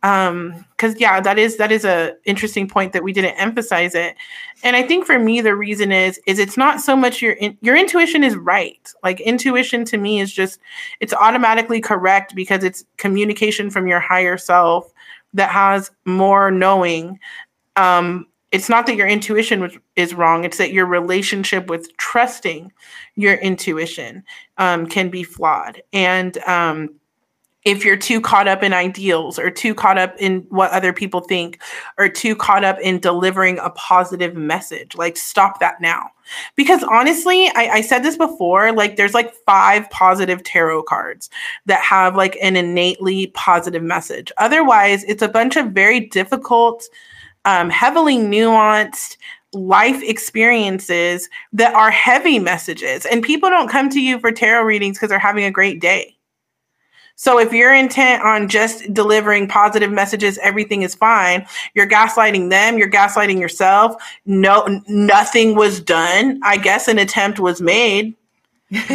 [0.04, 4.16] Um, because yeah, that is that is a interesting point that we didn't emphasize it.
[4.64, 7.56] And I think for me, the reason is is it's not so much your in,
[7.60, 8.92] your intuition is right.
[9.04, 10.58] Like intuition to me is just
[10.98, 14.92] it's automatically correct because it's communication from your higher self
[15.34, 17.20] that has more knowing
[17.76, 22.70] um it's not that your intuition is wrong it's that your relationship with trusting
[23.16, 24.22] your intuition
[24.58, 25.82] um, can be flawed.
[25.92, 26.90] And um,
[27.64, 31.20] if you're too caught up in ideals or too caught up in what other people
[31.20, 31.60] think
[31.96, 36.10] or too caught up in delivering a positive message like stop that now.
[36.56, 41.30] Because honestly I, I said this before like there's like five positive tarot cards
[41.66, 44.32] that have like an innately positive message.
[44.38, 46.88] Otherwise it's a bunch of very difficult
[47.44, 49.16] um, heavily nuanced
[49.52, 53.04] life experiences that are heavy messages.
[53.06, 56.16] And people don't come to you for tarot readings because they're having a great day.
[57.16, 61.46] So if you're intent on just delivering positive messages, everything is fine.
[61.74, 63.94] You're gaslighting them, you're gaslighting yourself.
[64.24, 66.40] No nothing was done.
[66.42, 68.14] I guess an attempt was made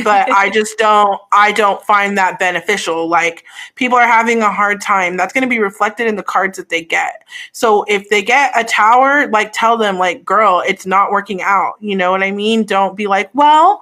[0.03, 3.07] but I just don't I don't find that beneficial.
[3.07, 3.43] Like
[3.75, 5.17] people are having a hard time.
[5.17, 7.23] That's going to be reflected in the cards that they get.
[7.51, 11.75] So if they get a tower, like tell them like girl, it's not working out.
[11.79, 12.63] You know what I mean?
[12.63, 13.81] Don't be like, "Well,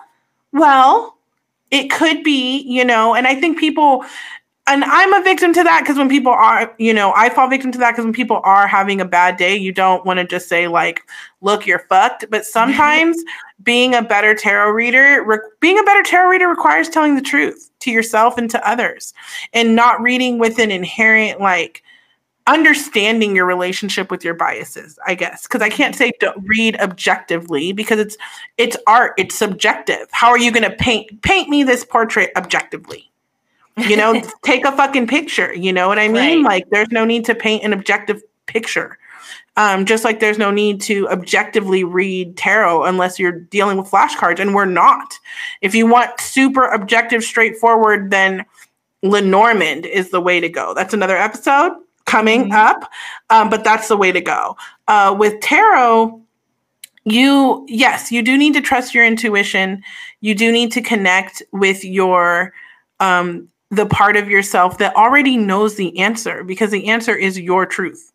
[0.52, 1.18] well,
[1.72, 4.06] it could be, you know." And I think people
[4.68, 7.72] and I'm a victim to that because when people are, you know, I fall victim
[7.74, 10.50] to that because when people are having a bad day, you don't want to just
[10.50, 11.02] say like,
[11.42, 13.24] "Look, you're fucked." But sometimes
[13.64, 17.70] being a better tarot reader, re- being a better tarot reader requires telling the truth
[17.80, 19.14] to yourself and to others,
[19.54, 21.84] and not reading with an inherent like
[22.48, 25.00] understanding your relationship with your biases.
[25.08, 28.18] I guess because I can't say don't read objectively because it's
[28.58, 30.08] it's art, it's subjective.
[30.12, 33.10] How are you going to paint paint me this portrait objectively?
[33.78, 36.46] you know take a fucking picture you know what i mean right.
[36.46, 38.98] like there's no need to paint an objective picture
[39.58, 44.40] um, just like there's no need to objectively read tarot unless you're dealing with flashcards
[44.40, 45.20] and we're not
[45.62, 48.46] if you want super objective straightforward then
[49.04, 51.72] lenormand is the way to go that's another episode
[52.06, 52.54] coming mm-hmm.
[52.54, 52.92] up
[53.30, 54.56] um, but that's the way to go
[54.88, 56.22] uh, with tarot
[57.04, 59.82] you yes you do need to trust your intuition
[60.22, 62.52] you do need to connect with your
[63.00, 67.66] um, the part of yourself that already knows the answer because the answer is your
[67.66, 68.12] truth.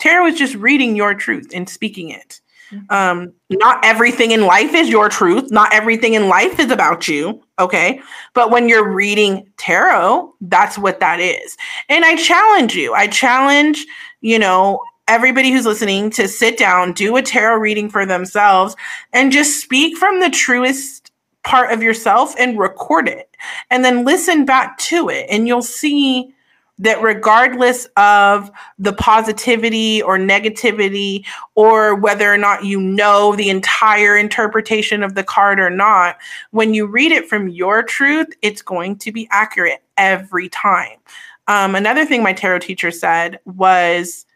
[0.00, 2.40] Tarot is just reading your truth and speaking it.
[2.72, 2.92] Mm-hmm.
[2.92, 5.50] Um, not everything in life is your truth.
[5.50, 7.42] Not everything in life is about you.
[7.58, 8.00] Okay.
[8.34, 11.56] But when you're reading tarot, that's what that is.
[11.88, 13.86] And I challenge you, I challenge,
[14.20, 18.76] you know, everybody who's listening to sit down, do a tarot reading for themselves,
[19.12, 21.10] and just speak from the truest
[21.42, 23.34] part of yourself and record it
[23.70, 26.32] and then listen back to it and you'll see
[26.80, 34.16] that regardless of the positivity or negativity or whether or not you know the entire
[34.16, 36.16] interpretation of the card or not
[36.50, 40.98] when you read it from your truth it's going to be accurate every time
[41.46, 44.26] um, another thing my tarot teacher said was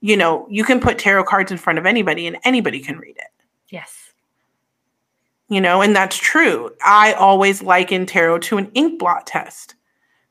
[0.00, 3.16] you know you can put tarot cards in front of anybody and anybody can read
[3.16, 3.30] it
[3.70, 4.04] yes
[5.48, 6.70] you know, and that's true.
[6.84, 9.74] I always liken tarot to an ink blot test.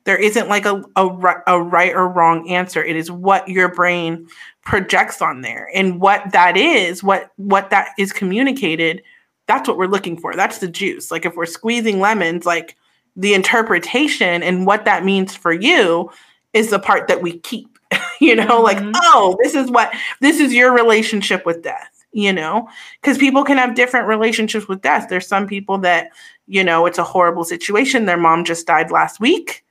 [0.05, 2.83] There isn't like a, a, a right or wrong answer.
[2.83, 4.27] It is what your brain
[4.63, 5.69] projects on there.
[5.73, 9.01] And what that is, what what that is communicated,
[9.47, 10.35] that's what we're looking for.
[10.35, 11.11] That's the juice.
[11.11, 12.75] Like if we're squeezing lemons, like
[13.15, 16.11] the interpretation and what that means for you
[16.53, 17.69] is the part that we keep.
[18.19, 18.63] you know, mm-hmm.
[18.63, 22.69] like, oh, this is what this is your relationship with death you know,
[23.01, 25.07] because people can have different relationships with death.
[25.09, 26.11] There's some people that,
[26.47, 28.05] you know, it's a horrible situation.
[28.05, 29.62] Their mom just died last week.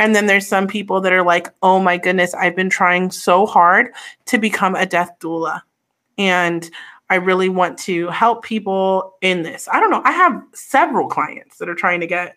[0.00, 3.44] And then there's some people that are like, oh my goodness, I've been trying so
[3.44, 3.92] hard
[4.26, 5.60] to become a death doula.
[6.16, 6.68] And
[7.10, 9.68] I really want to help people in this.
[9.70, 10.00] I don't know.
[10.04, 12.36] I have several clients that are trying to get,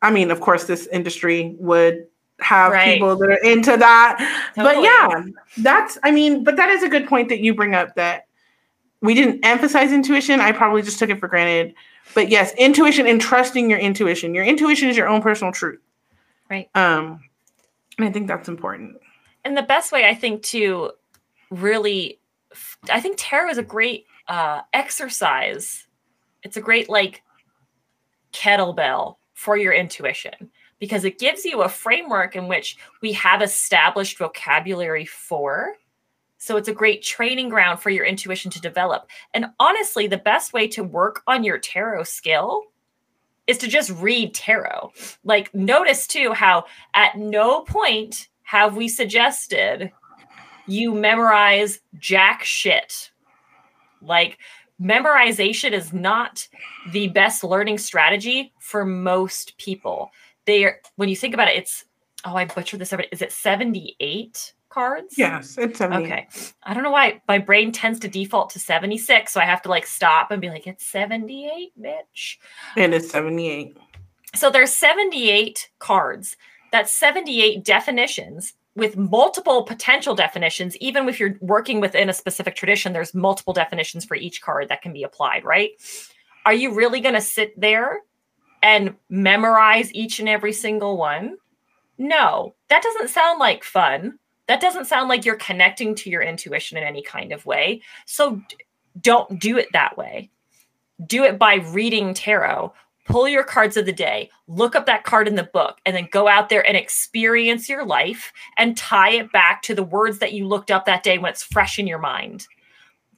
[0.00, 2.06] I mean, of course, this industry would
[2.40, 2.94] have right.
[2.94, 4.16] people that are into that.
[4.54, 4.74] Totally.
[4.74, 5.24] But yeah,
[5.58, 8.28] that's, I mean, but that is a good point that you bring up that
[9.02, 10.40] we didn't emphasize intuition.
[10.40, 11.74] I probably just took it for granted.
[12.14, 14.34] But yes, intuition and trusting your intuition.
[14.34, 15.80] Your intuition is your own personal truth.
[16.50, 16.68] Right.
[16.74, 17.20] Um,
[17.98, 18.96] and I think that's important.
[19.44, 20.92] And the best way I think to
[21.50, 22.20] really
[22.90, 25.86] I think tarot is a great uh exercise.
[26.42, 27.22] It's a great like
[28.32, 34.18] kettlebell for your intuition because it gives you a framework in which we have established
[34.18, 35.74] vocabulary for.
[36.38, 39.08] So it's a great training ground for your intuition to develop.
[39.32, 42.64] And honestly, the best way to work on your tarot skill
[43.46, 44.92] is to just read tarot.
[45.22, 46.64] Like, notice too how
[46.94, 49.92] at no point have we suggested
[50.66, 53.10] you memorize jack shit.
[54.00, 54.38] Like,
[54.80, 56.48] memorization is not
[56.92, 60.10] the best learning strategy for most people.
[60.46, 61.84] They are, when you think about it, it's,
[62.24, 62.92] oh, I butchered this.
[63.12, 64.54] Is it 78?
[64.74, 65.16] Cards?
[65.16, 66.04] Yes, it's 78.
[66.04, 66.28] Okay.
[66.64, 69.68] I don't know why my brain tends to default to 76, so I have to
[69.68, 72.38] like stop and be like, it's 78, bitch.
[72.76, 73.78] And It is 78.
[74.34, 76.36] So there's 78 cards.
[76.72, 80.76] That's 78 definitions with multiple potential definitions.
[80.78, 84.82] Even if you're working within a specific tradition, there's multiple definitions for each card that
[84.82, 85.70] can be applied, right?
[86.44, 88.00] Are you really going to sit there
[88.60, 91.36] and memorize each and every single one?
[91.96, 96.76] No, that doesn't sound like fun that doesn't sound like you're connecting to your intuition
[96.76, 97.82] in any kind of way.
[98.06, 98.40] So
[99.00, 100.30] don't do it that way.
[101.06, 102.72] Do it by reading tarot.
[103.06, 106.08] Pull your cards of the day, look up that card in the book, and then
[106.10, 110.32] go out there and experience your life and tie it back to the words that
[110.32, 112.46] you looked up that day when it's fresh in your mind.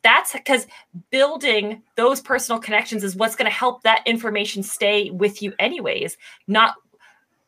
[0.03, 0.67] That's because
[1.11, 6.17] building those personal connections is what's going to help that information stay with you, anyways,
[6.49, 6.75] not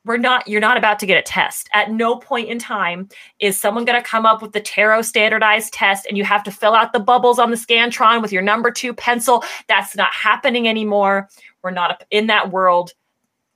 [0.09, 1.68] we're not you're not about to get a test.
[1.74, 5.74] At no point in time is someone going to come up with the tarot standardized
[5.74, 8.70] test and you have to fill out the bubbles on the scantron with your number
[8.70, 9.44] two pencil.
[9.68, 11.28] That's not happening anymore.
[11.62, 12.94] We're not in that world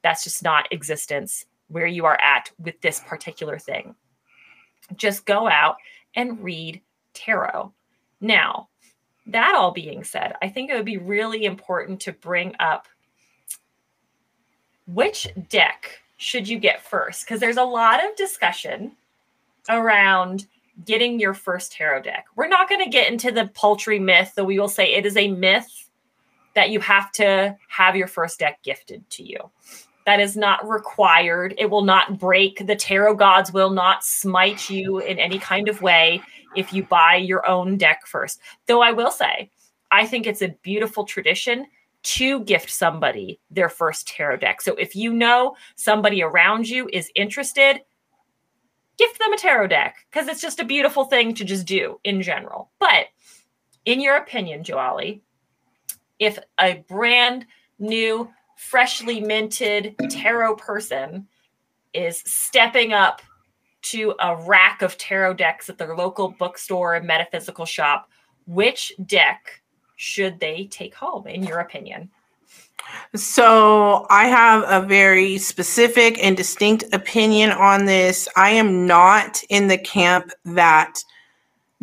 [0.03, 3.95] that's just not existence where you are at with this particular thing.
[4.95, 5.77] Just go out
[6.15, 6.83] and read
[7.15, 7.73] tarot.
[8.21, 8.69] Now
[9.27, 12.89] that all being said i think it would be really important to bring up
[14.87, 17.25] which deck should you get first?
[17.25, 18.93] Because there's a lot of discussion
[19.69, 20.47] around
[20.85, 22.27] getting your first tarot deck.
[22.37, 25.17] We're not going to get into the paltry myth, though we will say it is
[25.17, 25.91] a myth
[26.55, 29.39] that you have to have your first deck gifted to you.
[30.07, 31.55] That is not required.
[31.59, 32.67] It will not break.
[32.67, 36.23] The tarot gods will not smite you in any kind of way
[36.57, 38.41] if you buy your own deck first.
[38.67, 39.51] Though I will say,
[39.91, 41.67] I think it's a beautiful tradition
[42.03, 44.61] to gift somebody their first tarot deck.
[44.61, 47.81] So if you know somebody around you is interested,
[48.99, 52.23] gift them a tarot deck because it's just a beautiful thing to just do in
[52.23, 52.71] general.
[52.79, 53.07] But
[53.85, 55.23] in your opinion, Joaly,
[56.19, 57.47] if a brand
[57.79, 61.27] new, freshly minted tarot person
[61.93, 63.23] is stepping up
[63.83, 68.09] to a rack of tarot decks at their local bookstore and metaphysical shop,
[68.47, 69.62] which deck
[69.97, 72.11] should they take home, in your opinion?
[73.15, 78.29] So, I have a very specific and distinct opinion on this.
[78.37, 81.03] I am not in the camp that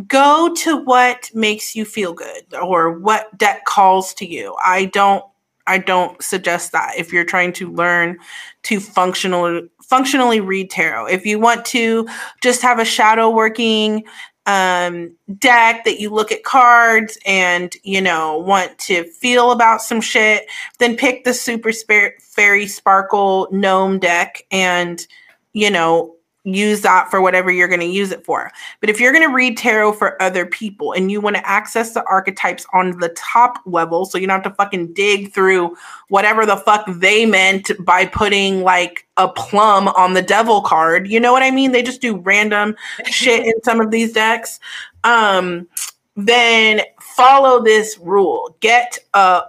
[0.07, 4.55] go to what makes you feel good or what deck calls to you.
[4.63, 5.23] I don't
[5.67, 8.17] I don't suggest that if you're trying to learn
[8.63, 11.07] to functionally functionally read tarot.
[11.07, 12.07] If you want to
[12.41, 14.03] just have a shadow working
[14.45, 20.01] um, deck that you look at cards and you know want to feel about some
[20.01, 20.47] shit,
[20.79, 25.05] then pick the Super Spirit Fairy Sparkle Gnome deck and
[25.53, 28.51] you know use that for whatever you're going to use it for.
[28.79, 31.93] But if you're going to read tarot for other people and you want to access
[31.93, 35.75] the archetypes on the top level, so you don't have to fucking dig through
[36.07, 41.19] whatever the fuck they meant by putting like a plum on the devil card, you
[41.19, 41.71] know what I mean?
[41.71, 42.75] They just do random
[43.05, 44.59] shit in some of these decks.
[45.03, 45.67] Um,
[46.15, 48.55] then follow this rule.
[48.59, 49.43] Get a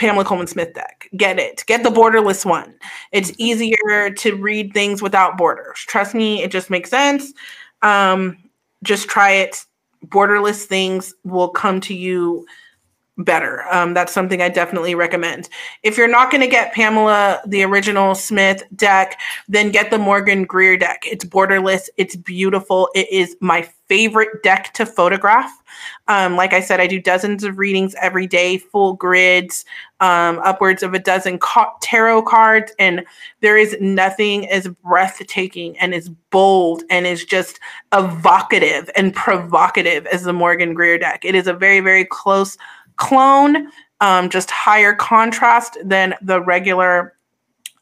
[0.00, 1.10] Pamela Colman Smith deck.
[1.14, 1.62] Get it.
[1.66, 2.74] Get the borderless one.
[3.12, 5.78] It's easier to read things without borders.
[5.80, 7.34] Trust me, it just makes sense.
[7.82, 8.38] Um,
[8.82, 9.66] just try it.
[10.06, 12.46] Borderless things will come to you
[13.24, 13.64] better.
[13.70, 15.48] Um, that's something I definitely recommend.
[15.82, 19.18] If you're not going to get Pamela, the original Smith deck,
[19.48, 21.02] then get the Morgan Greer deck.
[21.04, 22.88] It's borderless, it's beautiful.
[22.94, 25.50] It is my favorite deck to photograph.
[26.06, 29.64] Um, like I said, I do dozens of readings every day, full grids,
[29.98, 33.04] um, upwards of a dozen ca- tarot cards, and
[33.40, 37.58] there is nothing as breathtaking and as bold and as just
[37.92, 41.24] evocative and provocative as the Morgan Greer deck.
[41.24, 42.56] It is a very, very close
[43.00, 43.68] clone,
[44.00, 47.14] um, just higher contrast than the regular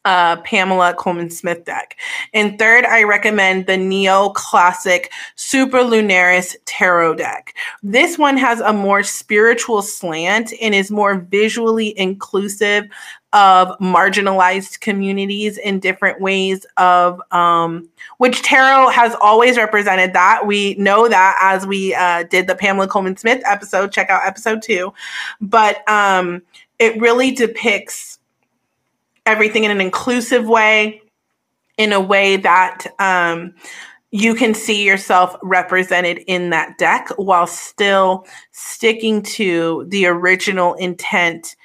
[0.05, 1.97] uh, Pamela Colman Smith deck.
[2.33, 7.53] And third, I recommend the Neo Classic Super Lunaris Tarot deck.
[7.83, 12.85] This one has a more spiritual slant and is more visually inclusive
[13.31, 17.87] of marginalized communities in different ways of um,
[18.17, 22.87] which tarot has always represented that we know that as we uh, did the pamela
[22.87, 24.91] colman smith episode check out episode two
[25.39, 26.41] but um,
[26.79, 28.18] it really depicts
[29.25, 31.01] everything in an inclusive way
[31.77, 33.53] in a way that um,
[34.11, 41.55] you can see yourself represented in that deck while still sticking to the original intent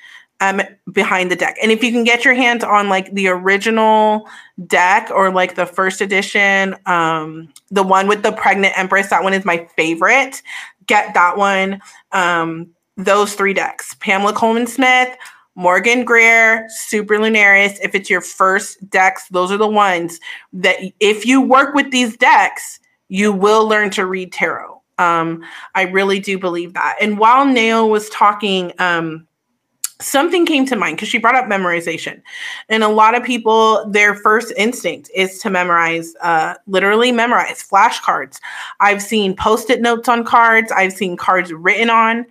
[0.40, 0.60] um,
[0.92, 1.56] behind the deck.
[1.62, 4.28] And if you can get your hands on like the original
[4.66, 9.34] deck or like the first edition, um, the one with the pregnant empress, that one
[9.34, 10.42] is my favorite.
[10.86, 11.80] Get that one.
[12.12, 15.16] Um, those three decks Pamela Colman Smith,
[15.54, 17.78] Morgan Greer, Super Lunaris.
[17.82, 20.18] If it's your first decks, those are the ones
[20.52, 24.82] that if you work with these decks, you will learn to read tarot.
[24.98, 25.44] Um,
[25.74, 26.96] I really do believe that.
[27.00, 29.26] And while Nao was talking, um,
[30.00, 32.20] something came to mind because she brought up memorization.
[32.68, 38.40] And a lot of people their first instinct is to memorize uh, literally memorize flashcards.
[38.80, 40.72] I've seen post-it notes on cards.
[40.72, 42.26] I've seen cards written on.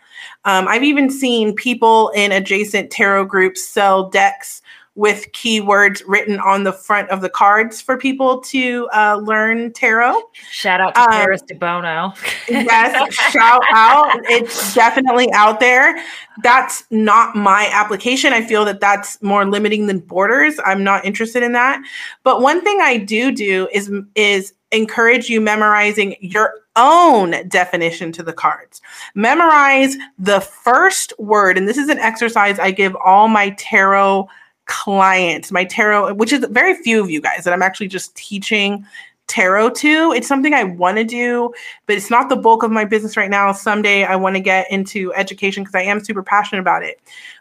[0.46, 4.62] Um, i've even seen people in adjacent tarot groups sell decks
[4.96, 10.22] with keywords written on the front of the cards for people to uh, learn tarot.
[10.52, 12.14] Shout out to um, Paris de Bono.
[12.48, 14.12] yes, shout out.
[14.26, 16.04] It's definitely out there.
[16.44, 18.34] That's not my application.
[18.34, 20.60] I feel that that's more limiting than borders.
[20.64, 21.82] I'm not interested in that.
[22.24, 28.24] But one thing I do do is is encourage you memorizing your own definition to
[28.24, 28.82] the cards.
[29.16, 34.28] Memorize the first word, and this is an exercise I give all my tarot
[34.66, 38.86] clients, my tarot, which is very few of you guys that I'm actually just teaching
[39.28, 40.12] tarot to.
[40.12, 41.54] It's something I want to do,
[41.88, 43.52] but it's not the bulk of my business right now.
[43.52, 47.00] Someday I want to get into education because I am super passionate about it.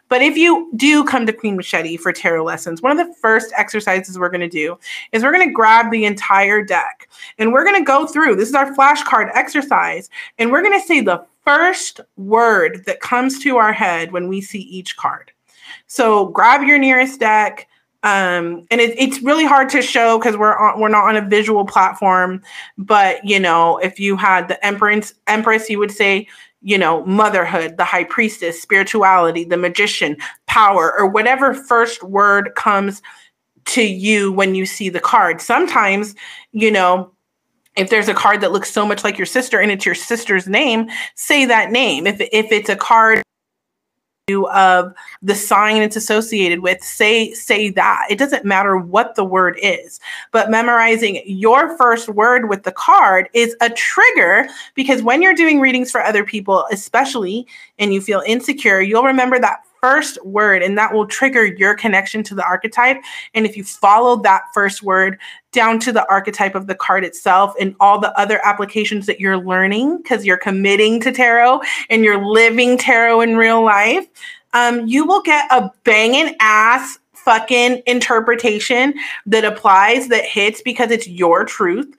[0.09, 3.51] But if you do come to Queen Machete for tarot lessons, one of the first
[3.57, 4.77] exercises we're going to do
[5.11, 8.37] is we're going to grab the entire deck and we're going to go through.
[8.37, 13.39] This is our flashcard exercise, and we're going to say the first word that comes
[13.43, 15.32] to our head when we see each card.
[15.93, 17.67] So grab your nearest deck.
[18.01, 21.21] Um, and it, it's really hard to show because we're on, we're not on a
[21.21, 22.41] visual platform.
[22.79, 26.27] But you know, if you had the empress, empress, you would say,
[26.63, 30.17] you know, motherhood, the high priestess, spirituality, the magician,
[30.47, 33.03] power, or whatever first word comes
[33.65, 35.41] to you when you see the card.
[35.41, 36.15] Sometimes,
[36.53, 37.11] you know,
[37.77, 40.47] if there's a card that looks so much like your sister and it's your sister's
[40.47, 42.07] name, say that name.
[42.07, 43.21] If if it's a card
[44.29, 48.07] of the sign it's associated with say say that.
[48.09, 49.99] It doesn't matter what the word is
[50.31, 55.59] but memorizing your first word with the card is a trigger because when you're doing
[55.59, 57.45] readings for other people especially
[57.79, 62.23] and you feel insecure you'll remember that first word, and that will trigger your connection
[62.23, 63.03] to the archetype.
[63.33, 65.19] And if you follow that first word
[65.51, 69.37] down to the archetype of the card itself and all the other applications that you're
[69.37, 71.59] learning because you're committing to tarot
[71.89, 74.07] and you're living tarot in real life,
[74.53, 78.93] um, you will get a banging ass fucking interpretation
[79.25, 81.93] that applies that hits because it's your truth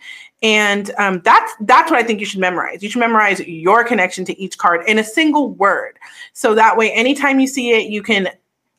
[0.45, 2.83] and um, that's that's what I think you should memorize.
[2.83, 5.99] You should memorize your connection to each card in a single word.
[6.35, 8.29] So that way, anytime you see it, you can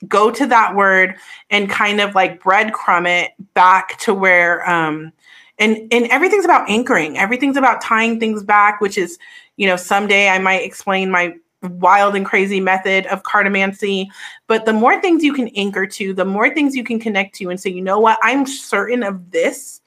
[0.08, 1.16] go to that word
[1.50, 5.12] and kind of like breadcrumb it back to where um
[5.58, 7.18] and and everything's about anchoring.
[7.18, 9.18] Everything's about tying things back, which is,
[9.58, 14.06] you know, someday I might explain my wild and crazy method of cartomancy.
[14.46, 17.50] But the more things you can anchor to, the more things you can connect to
[17.50, 19.82] and say, you know what, I'm certain of this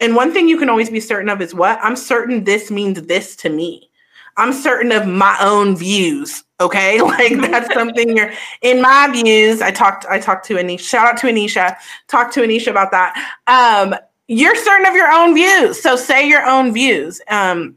[0.00, 1.78] and one thing you can always be certain of is what?
[1.82, 3.90] I'm certain this means this to me.
[4.36, 6.44] I'm certain of my own views.
[6.60, 7.00] Okay.
[7.08, 8.32] Like that's something you're
[8.62, 9.60] in my views.
[9.60, 10.80] I talked, I talked to Anisha.
[10.80, 11.76] Shout out to Anisha.
[12.06, 13.14] Talk to Anisha about that.
[13.48, 13.94] Um,
[14.28, 15.80] you're certain of your own views.
[15.82, 17.20] So say your own views.
[17.28, 17.76] Um,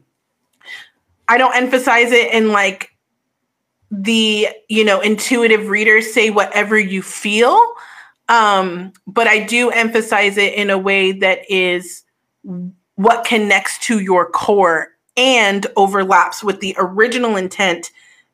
[1.28, 2.92] I don't emphasize it in like
[3.92, 7.60] the you know intuitive readers say whatever you feel
[8.30, 12.02] um but i do emphasize it in a way that is
[12.96, 17.90] what connects to your core and overlaps with the original intent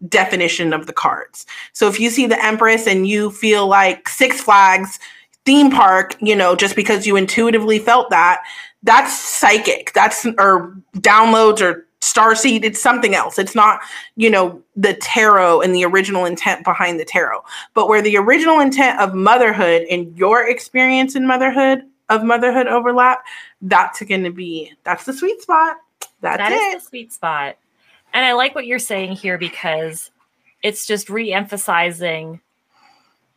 [0.09, 1.45] definition of the cards.
[1.73, 4.99] So if you see the empress and you feel like six flags
[5.45, 8.43] theme park you know just because you intuitively felt that
[8.83, 9.93] that's psychic.
[9.93, 12.65] That's or downloads or star seed.
[12.65, 13.39] It's something else.
[13.39, 13.81] It's not
[14.17, 17.43] you know the tarot and the original intent behind the tarot.
[17.75, 23.25] But where the original intent of motherhood and your experience in motherhood of motherhood overlap
[23.63, 25.77] that's going to be that's the sweet spot
[26.21, 27.57] that's That it is the sweet spot.
[28.13, 30.11] And I like what you're saying here because
[30.63, 32.41] it's just re-emphasizing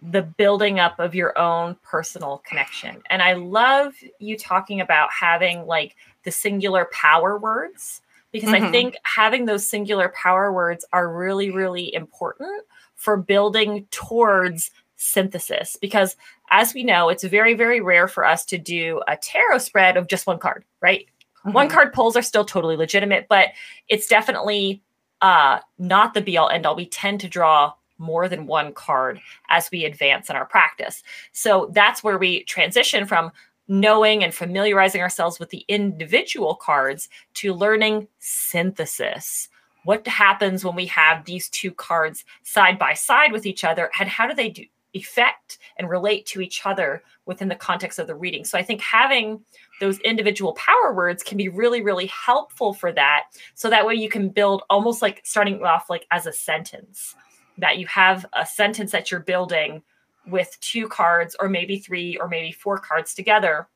[0.02, 3.02] the building up of your own personal connection.
[3.10, 8.02] And I love you talking about having like the singular power words
[8.32, 8.72] because I Mhm.
[8.72, 12.66] think having those singular power words are really, really important
[12.96, 15.78] for building towards synthesis.
[15.82, 16.16] Because
[16.50, 20.08] as we know, it's very, very rare for us to do a tarot spread of
[20.08, 21.08] just one card, right?
[21.44, 21.72] One Mhm.
[21.72, 23.50] card pulls are still totally legitimate, but
[23.90, 24.82] it's definitely
[25.24, 26.76] uh, not the be all end all.
[26.76, 31.04] We tend to draw more than one card as we advance in our practice.
[31.32, 33.32] So that's where we transition from
[33.68, 39.48] knowing and familiarizing ourselves with the individual cards to learning synthesis.
[39.84, 44.10] What happens when we have these two cards side by side with each other, and
[44.10, 48.16] how do they do effect and relate to each other within the context of the
[48.16, 48.46] reading?
[48.46, 49.42] So I think having
[49.80, 53.24] those individual power words can be really, really helpful for that.
[53.56, 57.16] So that way you can build almost like starting off like as a sentence,
[57.58, 59.82] that you have a sentence that you're building
[60.28, 63.68] with two cards or maybe three or maybe four cards together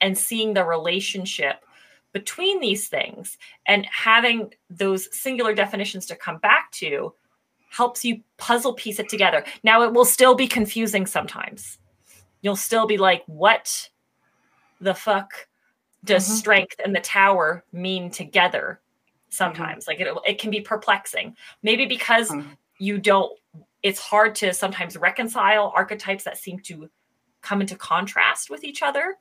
[0.00, 1.64] and seeing the relationship
[2.12, 7.12] between these things and having those singular definitions to come back to
[7.74, 9.44] helps you puzzle piece it together.
[9.64, 11.78] Now it will still be confusing sometimes.
[12.40, 13.90] You'll still be like, what
[14.80, 15.48] the fuck
[16.04, 16.38] does Mhm.
[16.38, 18.80] strength and the tower mean together?
[19.28, 21.36] Sometimes, like it, it can be perplexing.
[21.64, 22.56] Maybe because Mhm.
[22.78, 23.36] you don't,
[23.82, 26.88] it's hard to sometimes reconcile archetypes that seem to
[27.42, 29.18] come into contrast with each other.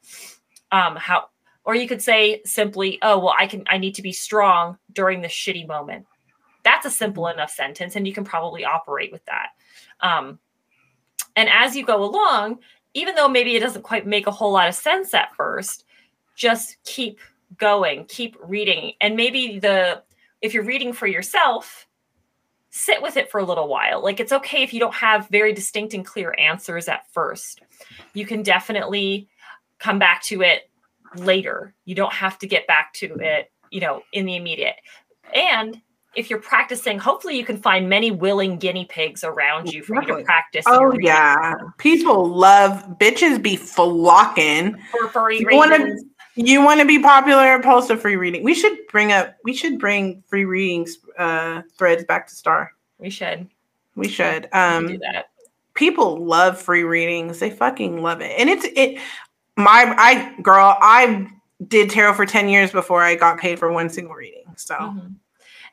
[0.72, 1.30] Um, how,
[1.64, 5.22] or you could say simply, oh, well, I can, I need to be strong during
[5.22, 6.06] this shitty moment.
[6.64, 9.50] That's a simple enough sentence, and you can probably operate with that.
[10.00, 10.40] Um,
[11.36, 12.60] and as you go along,
[12.94, 15.86] even though maybe it doesn't quite make a whole lot of sense at first,
[16.36, 17.20] just keep
[17.58, 18.94] going, keep reading.
[19.02, 20.04] And maybe the
[20.42, 21.88] if you're reading for yourself,
[22.70, 24.04] sit with it for a little while.
[24.04, 27.62] Like it's okay if you don't have very distinct and clear answers at first.
[28.14, 29.30] You can definitely
[29.80, 30.70] come back to it
[31.16, 31.74] later.
[31.86, 34.76] You don't have to get back to it, you know, in the immediate.
[35.34, 35.82] And
[36.16, 40.08] if you're practicing, hopefully you can find many willing guinea pigs around you for you
[40.18, 40.66] to practice.
[40.68, 44.78] Oh yeah, people love bitches be flocking.
[44.92, 45.98] for furry You want to
[46.36, 47.62] you want to be popular?
[47.62, 48.44] Post a free reading.
[48.44, 49.36] We should bring up.
[49.44, 52.72] We should bring free readings uh, threads back to Star.
[52.98, 53.48] We should,
[53.96, 54.50] We should.
[54.52, 55.30] we Um, do that.
[55.76, 57.40] people love free readings.
[57.40, 59.00] They fucking love it, and it's it.
[59.58, 61.28] My I girl, I
[61.68, 64.46] did tarot for ten years before I got paid for one single reading.
[64.56, 65.16] So Mhm.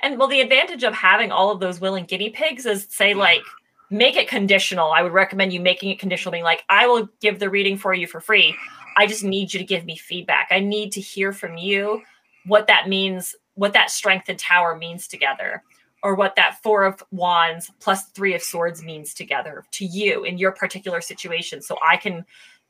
[0.02, 3.42] And well, the advantage of having all of those willing guinea pigs is say like
[3.90, 4.92] make it conditional.
[4.92, 7.92] I would recommend you making it conditional, being like, I will give the reading for
[7.92, 8.54] you for free.
[8.96, 10.48] I just need you to give me feedback.
[10.50, 12.02] I need to hear from you
[12.46, 15.62] what that means, what that strength and tower means together,
[16.02, 20.38] or what that four of wands plus three of swords means together to you in
[20.38, 21.60] your particular situation.
[21.60, 22.24] So I can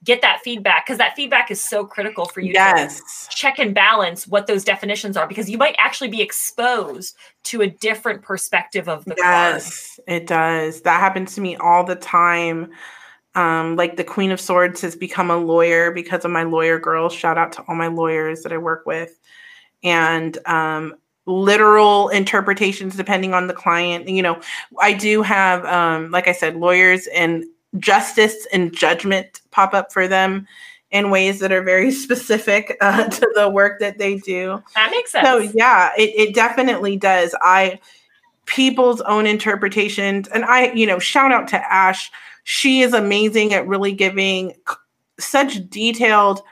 [0.05, 3.75] get that feedback because that feedback is so critical for you to yes, check and
[3.75, 8.89] balance what those definitions are because you might actually be exposed to a different perspective
[8.89, 9.57] of the card.
[9.57, 10.81] yes, it does.
[10.83, 12.71] That happens to me all the time.
[13.35, 17.13] Um, like the Queen of Swords has become a lawyer because of my lawyer girls.
[17.13, 19.21] Shout out to all my lawyers that I work with.
[19.83, 20.95] And um,
[21.27, 24.09] literal interpretations depending on the client.
[24.09, 24.41] You know,
[24.81, 27.45] I do have, um, like I said, lawyers and
[27.79, 30.47] justice and judgment pop up for them
[30.91, 34.63] in ways that are very specific uh, to the work that they do.
[34.75, 35.27] That makes sense.
[35.27, 37.35] So yeah, it, it definitely does.
[37.41, 37.81] I
[38.47, 42.11] people's own interpretations, and I, you know, shout out to Ash.
[42.45, 44.55] She is amazing at really giving
[45.19, 46.43] such detailed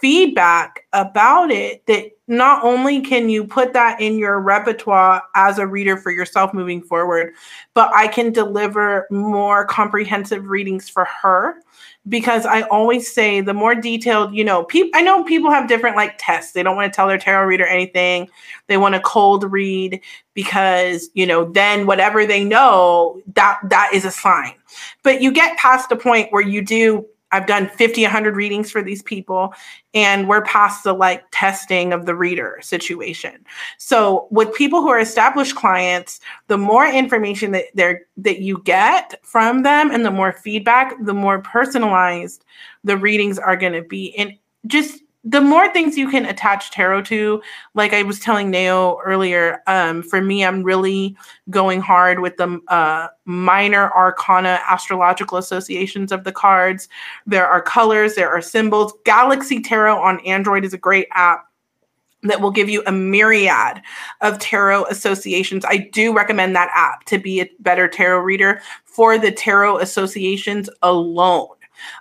[0.00, 5.66] feedback about it that not only can you put that in your repertoire as a
[5.66, 7.32] reader for yourself moving forward,
[7.72, 11.62] but I can deliver more comprehensive readings for her
[12.08, 15.96] because I always say the more detailed, you know, people I know people have different
[15.96, 16.52] like tests.
[16.52, 18.28] They don't want to tell their tarot reader anything.
[18.66, 20.00] They want to cold read
[20.34, 24.54] because, you know, then whatever they know, that that is a sign.
[25.02, 28.82] But you get past the point where you do I've done 50, 100 readings for
[28.82, 29.52] these people,
[29.94, 33.44] and we're past the like testing of the reader situation.
[33.78, 39.18] So with people who are established clients, the more information that they're that you get
[39.22, 42.44] from them and the more feedback, the more personalized
[42.84, 44.16] the readings are going to be.
[44.16, 44.32] And
[44.66, 47.42] just the more things you can attach tarot to,
[47.74, 51.16] like I was telling Nao earlier, um, for me, I'm really
[51.50, 56.88] going hard with the uh, minor arcana astrological associations of the cards.
[57.26, 58.94] There are colors, there are symbols.
[59.04, 61.44] Galaxy Tarot on Android is a great app
[62.22, 63.82] that will give you a myriad
[64.22, 65.62] of tarot associations.
[65.66, 70.70] I do recommend that app to be a better tarot reader for the tarot associations
[70.82, 71.48] alone.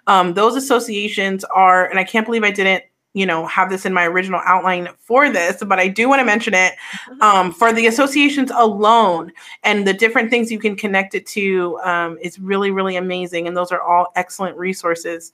[0.07, 2.85] Um, those associations are, and I can't believe I didn't
[3.17, 6.25] you know have this in my original outline for this but i do want to
[6.25, 6.73] mention it
[7.09, 7.21] mm-hmm.
[7.21, 9.31] um, for the associations alone
[9.63, 13.57] and the different things you can connect it to um, is really really amazing and
[13.57, 15.33] those are all excellent resources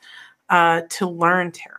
[0.49, 1.77] uh, to learn tarot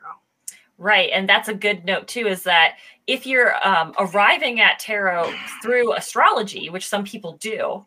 [0.77, 2.77] right and that's a good note too is that
[3.07, 5.33] if you're um, arriving at tarot
[5.63, 7.85] through astrology which some people do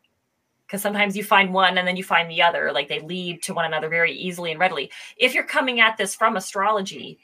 [0.65, 3.53] because sometimes you find one and then you find the other like they lead to
[3.53, 7.20] one another very easily and readily if you're coming at this from astrology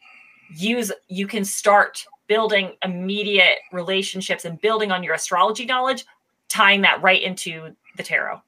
[0.51, 6.05] use you can start building immediate relationships and building on your astrology knowledge
[6.49, 8.41] tying that right into the tarot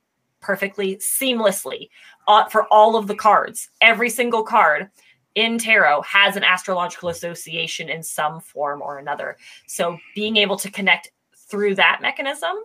[0.46, 1.90] perfectly seamlessly
[2.28, 3.70] uh, for all of the cards.
[3.82, 4.92] Every single card
[5.34, 9.38] in tarot has an astrological association in some form or another.
[9.66, 12.58] So being able to connect through that mechanism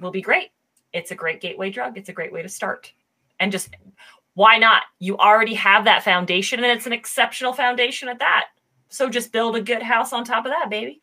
[0.00, 0.50] will be great.
[0.92, 1.96] It's a great gateway drug.
[1.96, 2.92] It's a great way to start.
[3.40, 3.70] And just
[4.38, 8.46] why not you already have that foundation and it's an exceptional foundation at that
[8.88, 11.02] so just build a good house on top of that, baby.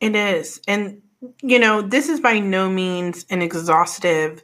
[0.00, 0.60] It is.
[0.66, 1.02] And,
[1.42, 4.42] you know, this is by no means an exhaustive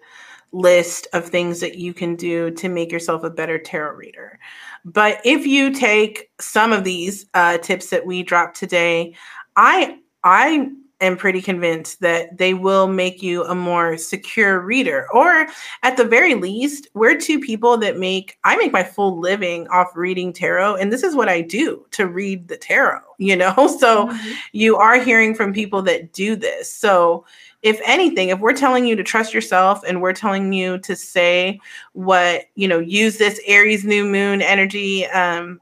[0.53, 4.39] list of things that you can do to make yourself a better tarot reader.
[4.85, 9.15] But if you take some of these uh, tips that we dropped today,
[9.57, 10.71] I I
[11.01, 15.07] am pretty convinced that they will make you a more secure reader.
[15.13, 15.47] Or
[15.83, 19.97] at the very least, we're two people that make, I make my full living off
[19.97, 20.77] reading tarot.
[20.77, 23.55] And this is what I do to read the tarot, you know?
[23.79, 24.31] So mm-hmm.
[24.53, 26.73] you are hearing from people that do this.
[26.73, 27.25] So
[27.63, 31.61] if anything, if we're telling you to trust yourself and we're telling you to say
[31.93, 35.61] what, you know, use this Aries new moon energy, um,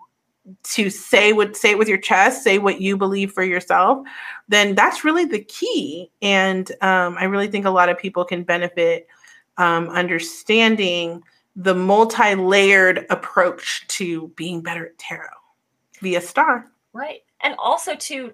[0.63, 4.07] to say what say it with your chest say what you believe for yourself
[4.49, 6.11] then that's really the key.
[6.23, 9.07] And um, i really think a lot of people can benefit
[9.57, 11.23] um, understanding
[11.57, 15.29] the multi-layered approach to being better at tarot
[16.01, 16.71] via star.
[16.93, 17.23] Right.
[17.41, 18.33] And also to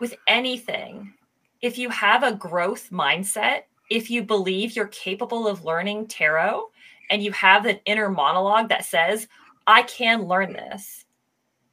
[0.00, 1.14] with anything
[1.62, 6.70] if you have a growth mindset if you believe you're capable of learning tarot
[7.10, 9.28] and you have an inner monologue that says
[9.66, 11.03] i can learn this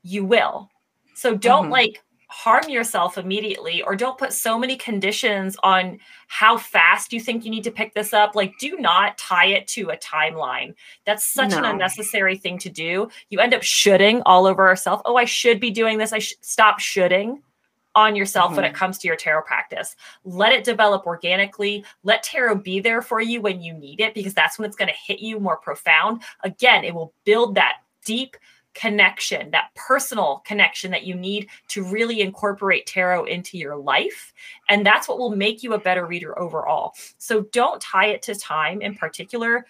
[0.03, 0.69] you will.
[1.15, 1.73] So don't mm-hmm.
[1.73, 7.43] like harm yourself immediately or don't put so many conditions on how fast you think
[7.43, 10.73] you need to pick this up like do not tie it to a timeline
[11.05, 11.57] that's such no.
[11.57, 15.59] an unnecessary thing to do you end up shoulding all over yourself oh i should
[15.59, 17.41] be doing this i should stop shoulding
[17.95, 18.55] on yourself mm-hmm.
[18.55, 18.77] when it mm-hmm.
[18.77, 23.41] comes to your tarot practice let it develop organically let tarot be there for you
[23.41, 26.85] when you need it because that's when it's going to hit you more profound again
[26.85, 28.37] it will build that deep
[28.73, 34.33] connection, that personal connection that you need to really incorporate tarot into your life.
[34.69, 36.93] And that's what will make you a better reader overall.
[37.17, 39.65] So don't tie it to time in particular.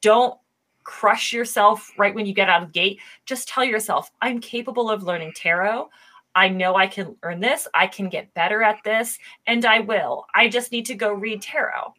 [0.00, 0.38] Don't
[0.84, 3.00] crush yourself right when you get out of the gate.
[3.24, 5.90] Just tell yourself, I'm capable of learning tarot.
[6.34, 7.66] I know I can learn this.
[7.74, 10.26] I can get better at this, and I will.
[10.34, 11.94] I just need to go read tarot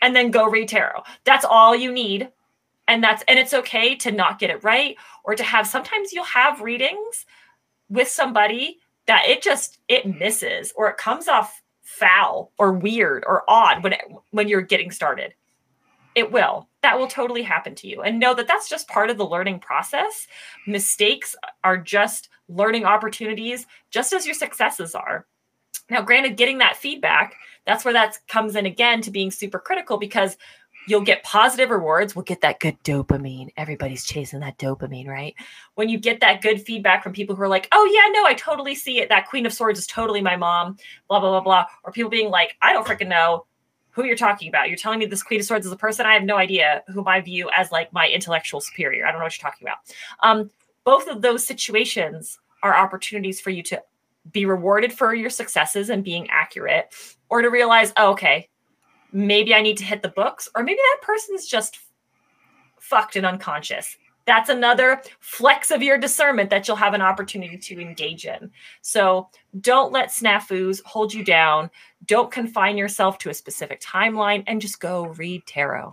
[0.00, 1.02] and then go read tarot.
[1.24, 2.30] That's all you need
[2.88, 6.24] and that's and it's okay to not get it right or to have sometimes you'll
[6.24, 7.26] have readings
[7.88, 13.44] with somebody that it just it misses or it comes off foul or weird or
[13.48, 14.00] odd when it,
[14.30, 15.34] when you're getting started.
[16.14, 16.68] It will.
[16.82, 18.02] That will totally happen to you.
[18.02, 20.26] And know that that's just part of the learning process.
[20.66, 25.26] Mistakes are just learning opportunities just as your successes are.
[25.90, 29.98] Now granted getting that feedback that's where that comes in again to being super critical
[29.98, 30.36] because
[30.86, 32.16] you'll get positive rewards.
[32.16, 33.50] We'll get that good dopamine.
[33.56, 35.34] Everybody's chasing that dopamine, right?
[35.74, 38.34] When you get that good feedback from people who are like, oh, yeah, no, I
[38.34, 39.08] totally see it.
[39.08, 40.76] That Queen of Swords is totally my mom,
[41.08, 41.66] blah, blah, blah, blah.
[41.84, 43.46] Or people being like, I don't freaking know
[43.90, 44.68] who you're talking about.
[44.68, 47.06] You're telling me this Queen of Swords is a person I have no idea whom
[47.06, 49.06] I view as like my intellectual superior.
[49.06, 49.78] I don't know what you're talking about.
[50.22, 50.50] Um,
[50.84, 53.82] both of those situations are opportunities for you to
[54.30, 56.94] be rewarded for your successes and being accurate,
[57.28, 58.48] or to realize, oh, okay,
[59.12, 61.78] maybe I need to hit the books, or maybe that person's just
[62.78, 63.96] fucked and unconscious.
[64.24, 68.50] That's another flex of your discernment that you'll have an opportunity to engage in.
[68.80, 69.28] So
[69.60, 71.70] don't let snafus hold you down.
[72.06, 75.90] Don't confine yourself to a specific timeline and just go read tarot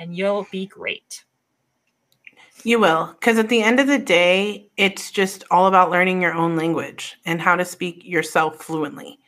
[0.00, 1.24] and you'll be great.
[2.64, 6.34] You will, because at the end of the day, it's just all about learning your
[6.34, 9.19] own language and how to speak yourself fluently.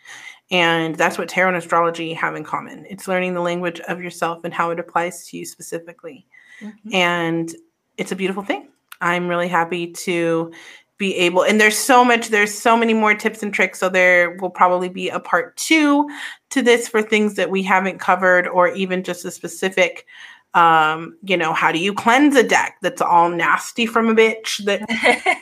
[0.53, 2.85] And that's what tarot and astrology have in common.
[2.89, 6.27] It's learning the language of yourself and how it applies to you specifically.
[6.61, 6.95] Mm-hmm.
[6.95, 7.55] And
[7.97, 8.69] it's a beautiful thing.
[9.01, 10.53] I'm really happy to
[10.99, 14.37] be able and there's so much there's so many more tips and tricks so there
[14.37, 16.09] will probably be a part 2
[16.51, 20.07] to this for things that we haven't covered or even just a specific
[20.55, 24.63] um, you know, how do you cleanse a deck that's all nasty from a bitch
[24.67, 24.83] that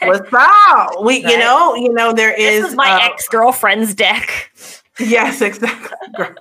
[0.07, 1.05] was foul?
[1.05, 1.33] We, right.
[1.33, 4.53] you know, you know, there is, this is my ex girlfriend's deck.
[4.99, 5.97] Yes, exactly.
[6.17, 6.35] Girl.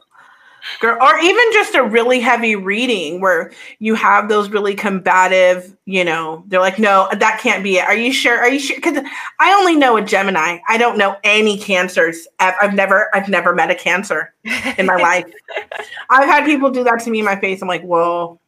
[0.82, 6.04] Girl, or even just a really heavy reading where you have those really combative, you
[6.04, 7.86] know, they're like, no, that can't be it.
[7.86, 8.38] Are you sure?
[8.38, 8.76] Are you sure?
[8.76, 9.04] Because
[9.40, 10.60] I only know a Gemini.
[10.68, 12.28] I don't know any cancers.
[12.40, 14.34] I've never, I've never met a cancer
[14.78, 15.26] in my life.
[16.10, 17.62] I've had people do that to me in my face.
[17.62, 18.40] I'm like, whoa,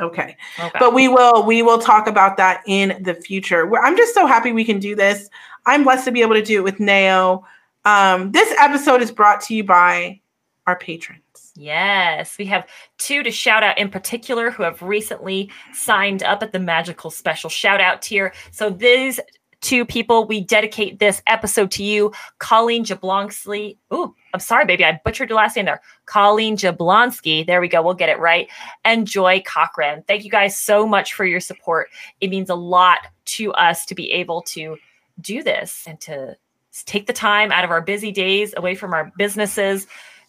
[0.00, 0.36] Okay.
[0.58, 0.78] okay.
[0.78, 3.70] But we will we will talk about that in the future.
[3.78, 5.28] I'm just so happy we can do this.
[5.64, 7.44] I'm blessed to be able to do it with Nao.
[7.86, 10.20] Um, this episode is brought to you by
[10.66, 11.22] our patrons.
[11.54, 12.66] Yes, we have
[12.98, 17.48] two to shout out in particular who have recently signed up at the magical special
[17.48, 18.34] shout out tier.
[18.50, 19.20] So these
[19.62, 20.26] two people.
[20.26, 23.76] We dedicate this episode to you, Colleen Jablonski.
[23.92, 24.84] Ooh, I'm sorry, baby.
[24.84, 25.80] I butchered your last name there.
[26.04, 27.46] Colleen Jablonski.
[27.46, 27.82] There we go.
[27.82, 28.48] We'll get it right.
[28.84, 30.04] And Joy Cochran.
[30.06, 31.88] Thank you guys so much for your support.
[32.20, 32.98] It means a lot
[33.36, 34.76] to us to be able to
[35.20, 36.36] do this and to
[36.84, 39.86] take the time out of our busy days away from our businesses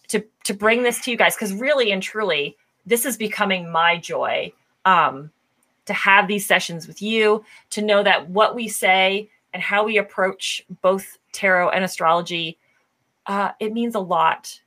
[0.08, 1.34] to to bring this to you guys.
[1.34, 4.52] Because really and truly this is becoming my joy
[4.84, 5.30] um
[5.86, 9.96] to have these sessions with you, to know that what we say and how we
[9.96, 12.58] approach both tarot and astrology,
[13.26, 14.60] uh, it means a lot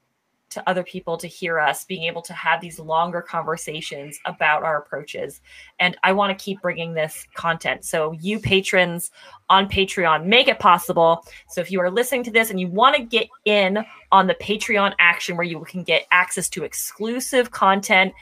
[0.51, 4.77] to other people to hear us being able to have these longer conversations about our
[4.77, 5.41] approaches.
[5.79, 7.85] And i want to keep bringing this content.
[7.85, 9.11] So you patrons
[9.49, 11.25] on patreon make it possible.
[11.49, 14.35] So if you are listening to this and you want to get in on the
[14.35, 18.13] patreon action where you can get access to exclusive content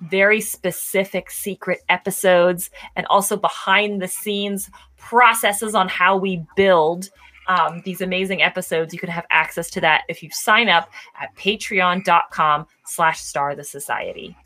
[0.00, 7.08] very specific secret episodes and also behind the scenes processes on how we build
[7.48, 10.90] um, these amazing episodes you can have access to that if you sign up
[11.20, 14.36] at patreon.com slash star the society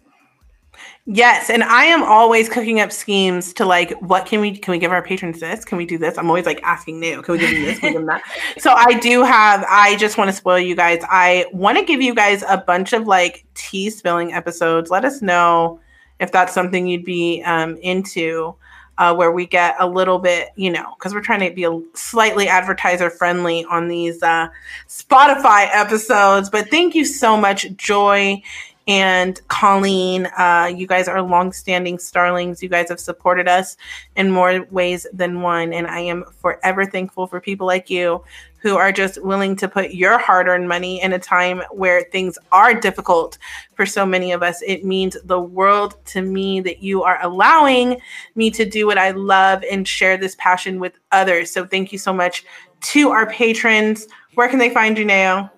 [1.07, 4.78] Yes, and I am always cooking up schemes to like, what can we can we
[4.78, 5.64] give our patrons this?
[5.64, 6.16] Can we do this?
[6.16, 7.22] I'm always like asking new.
[7.22, 7.78] Can we give them this?
[7.78, 8.22] Can we give them that?
[8.59, 9.64] So I do have.
[9.68, 11.01] I just want to spoil you guys.
[11.05, 14.90] I want to give you guys a bunch of like tea spilling episodes.
[14.90, 15.80] Let us know
[16.20, 18.55] if that's something you'd be um, into.
[19.01, 21.80] Uh, where we get a little bit, you know, because we're trying to be a
[21.94, 24.46] slightly advertiser friendly on these uh,
[24.88, 26.51] Spotify episodes.
[26.51, 28.42] But thank you so much, Joy
[28.88, 30.26] and Colleen.
[30.38, 32.62] Uh, you guys are longstanding starlings.
[32.62, 33.76] You guys have supported us
[34.16, 35.72] in more ways than one.
[35.72, 38.22] And I am forever thankful for people like you
[38.58, 42.38] who are just willing to put your hard earned money in a time where things
[42.52, 43.38] are difficult
[43.74, 44.62] for so many of us.
[44.66, 48.00] It means the world to me that you are allowing
[48.34, 51.50] me to do what I love and share this passion with others.
[51.50, 52.44] So thank you so much
[52.80, 54.08] to our patrons.
[54.34, 55.50] Where can they find you now?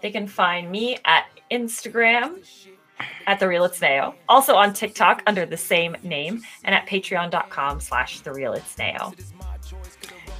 [0.00, 2.44] They can find me at Instagram
[3.26, 4.14] at the real it's Nao.
[4.28, 9.12] Also on TikTok under the same name and at patreon.com slash the real it's Nao.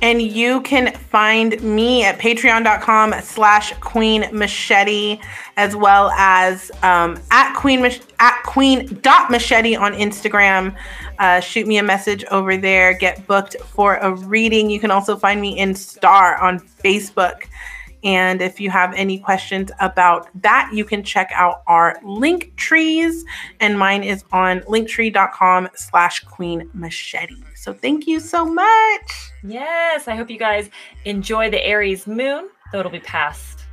[0.02, 5.18] And you can find me at patreon.com slash queen machete
[5.57, 10.76] as well as um, at queen at queen dot machete on Instagram.
[11.18, 12.92] Uh, shoot me a message over there.
[12.92, 14.68] Get booked for a reading.
[14.68, 17.44] You can also find me in Star on Facebook.
[18.07, 23.24] And if you have any questions about that, you can check out our link trees.
[23.59, 27.34] And mine is on linktree.com slash queen machete.
[27.57, 29.32] So thank you so much.
[29.42, 30.07] Yes.
[30.07, 30.70] I hope you guys
[31.04, 33.64] enjoy the Aries moon, though it'll be past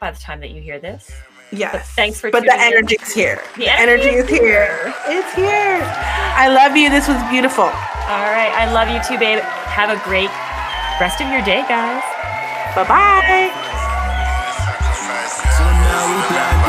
[0.00, 1.10] by the time that you hear this.
[1.52, 1.92] Yes.
[1.94, 2.72] thanks for But the tuning in.
[2.78, 3.42] energy is here.
[3.56, 4.94] The The energy energy is here.
[5.04, 5.82] It's here.
[5.84, 6.88] I love you.
[6.88, 7.64] This was beautiful.
[7.64, 7.70] All
[8.32, 8.52] right.
[8.56, 9.40] I love you too, babe.
[9.40, 10.30] Have a great
[10.98, 12.02] rest of your day, guys.
[12.74, 13.61] Bye bye.
[15.62, 16.61] Now we plan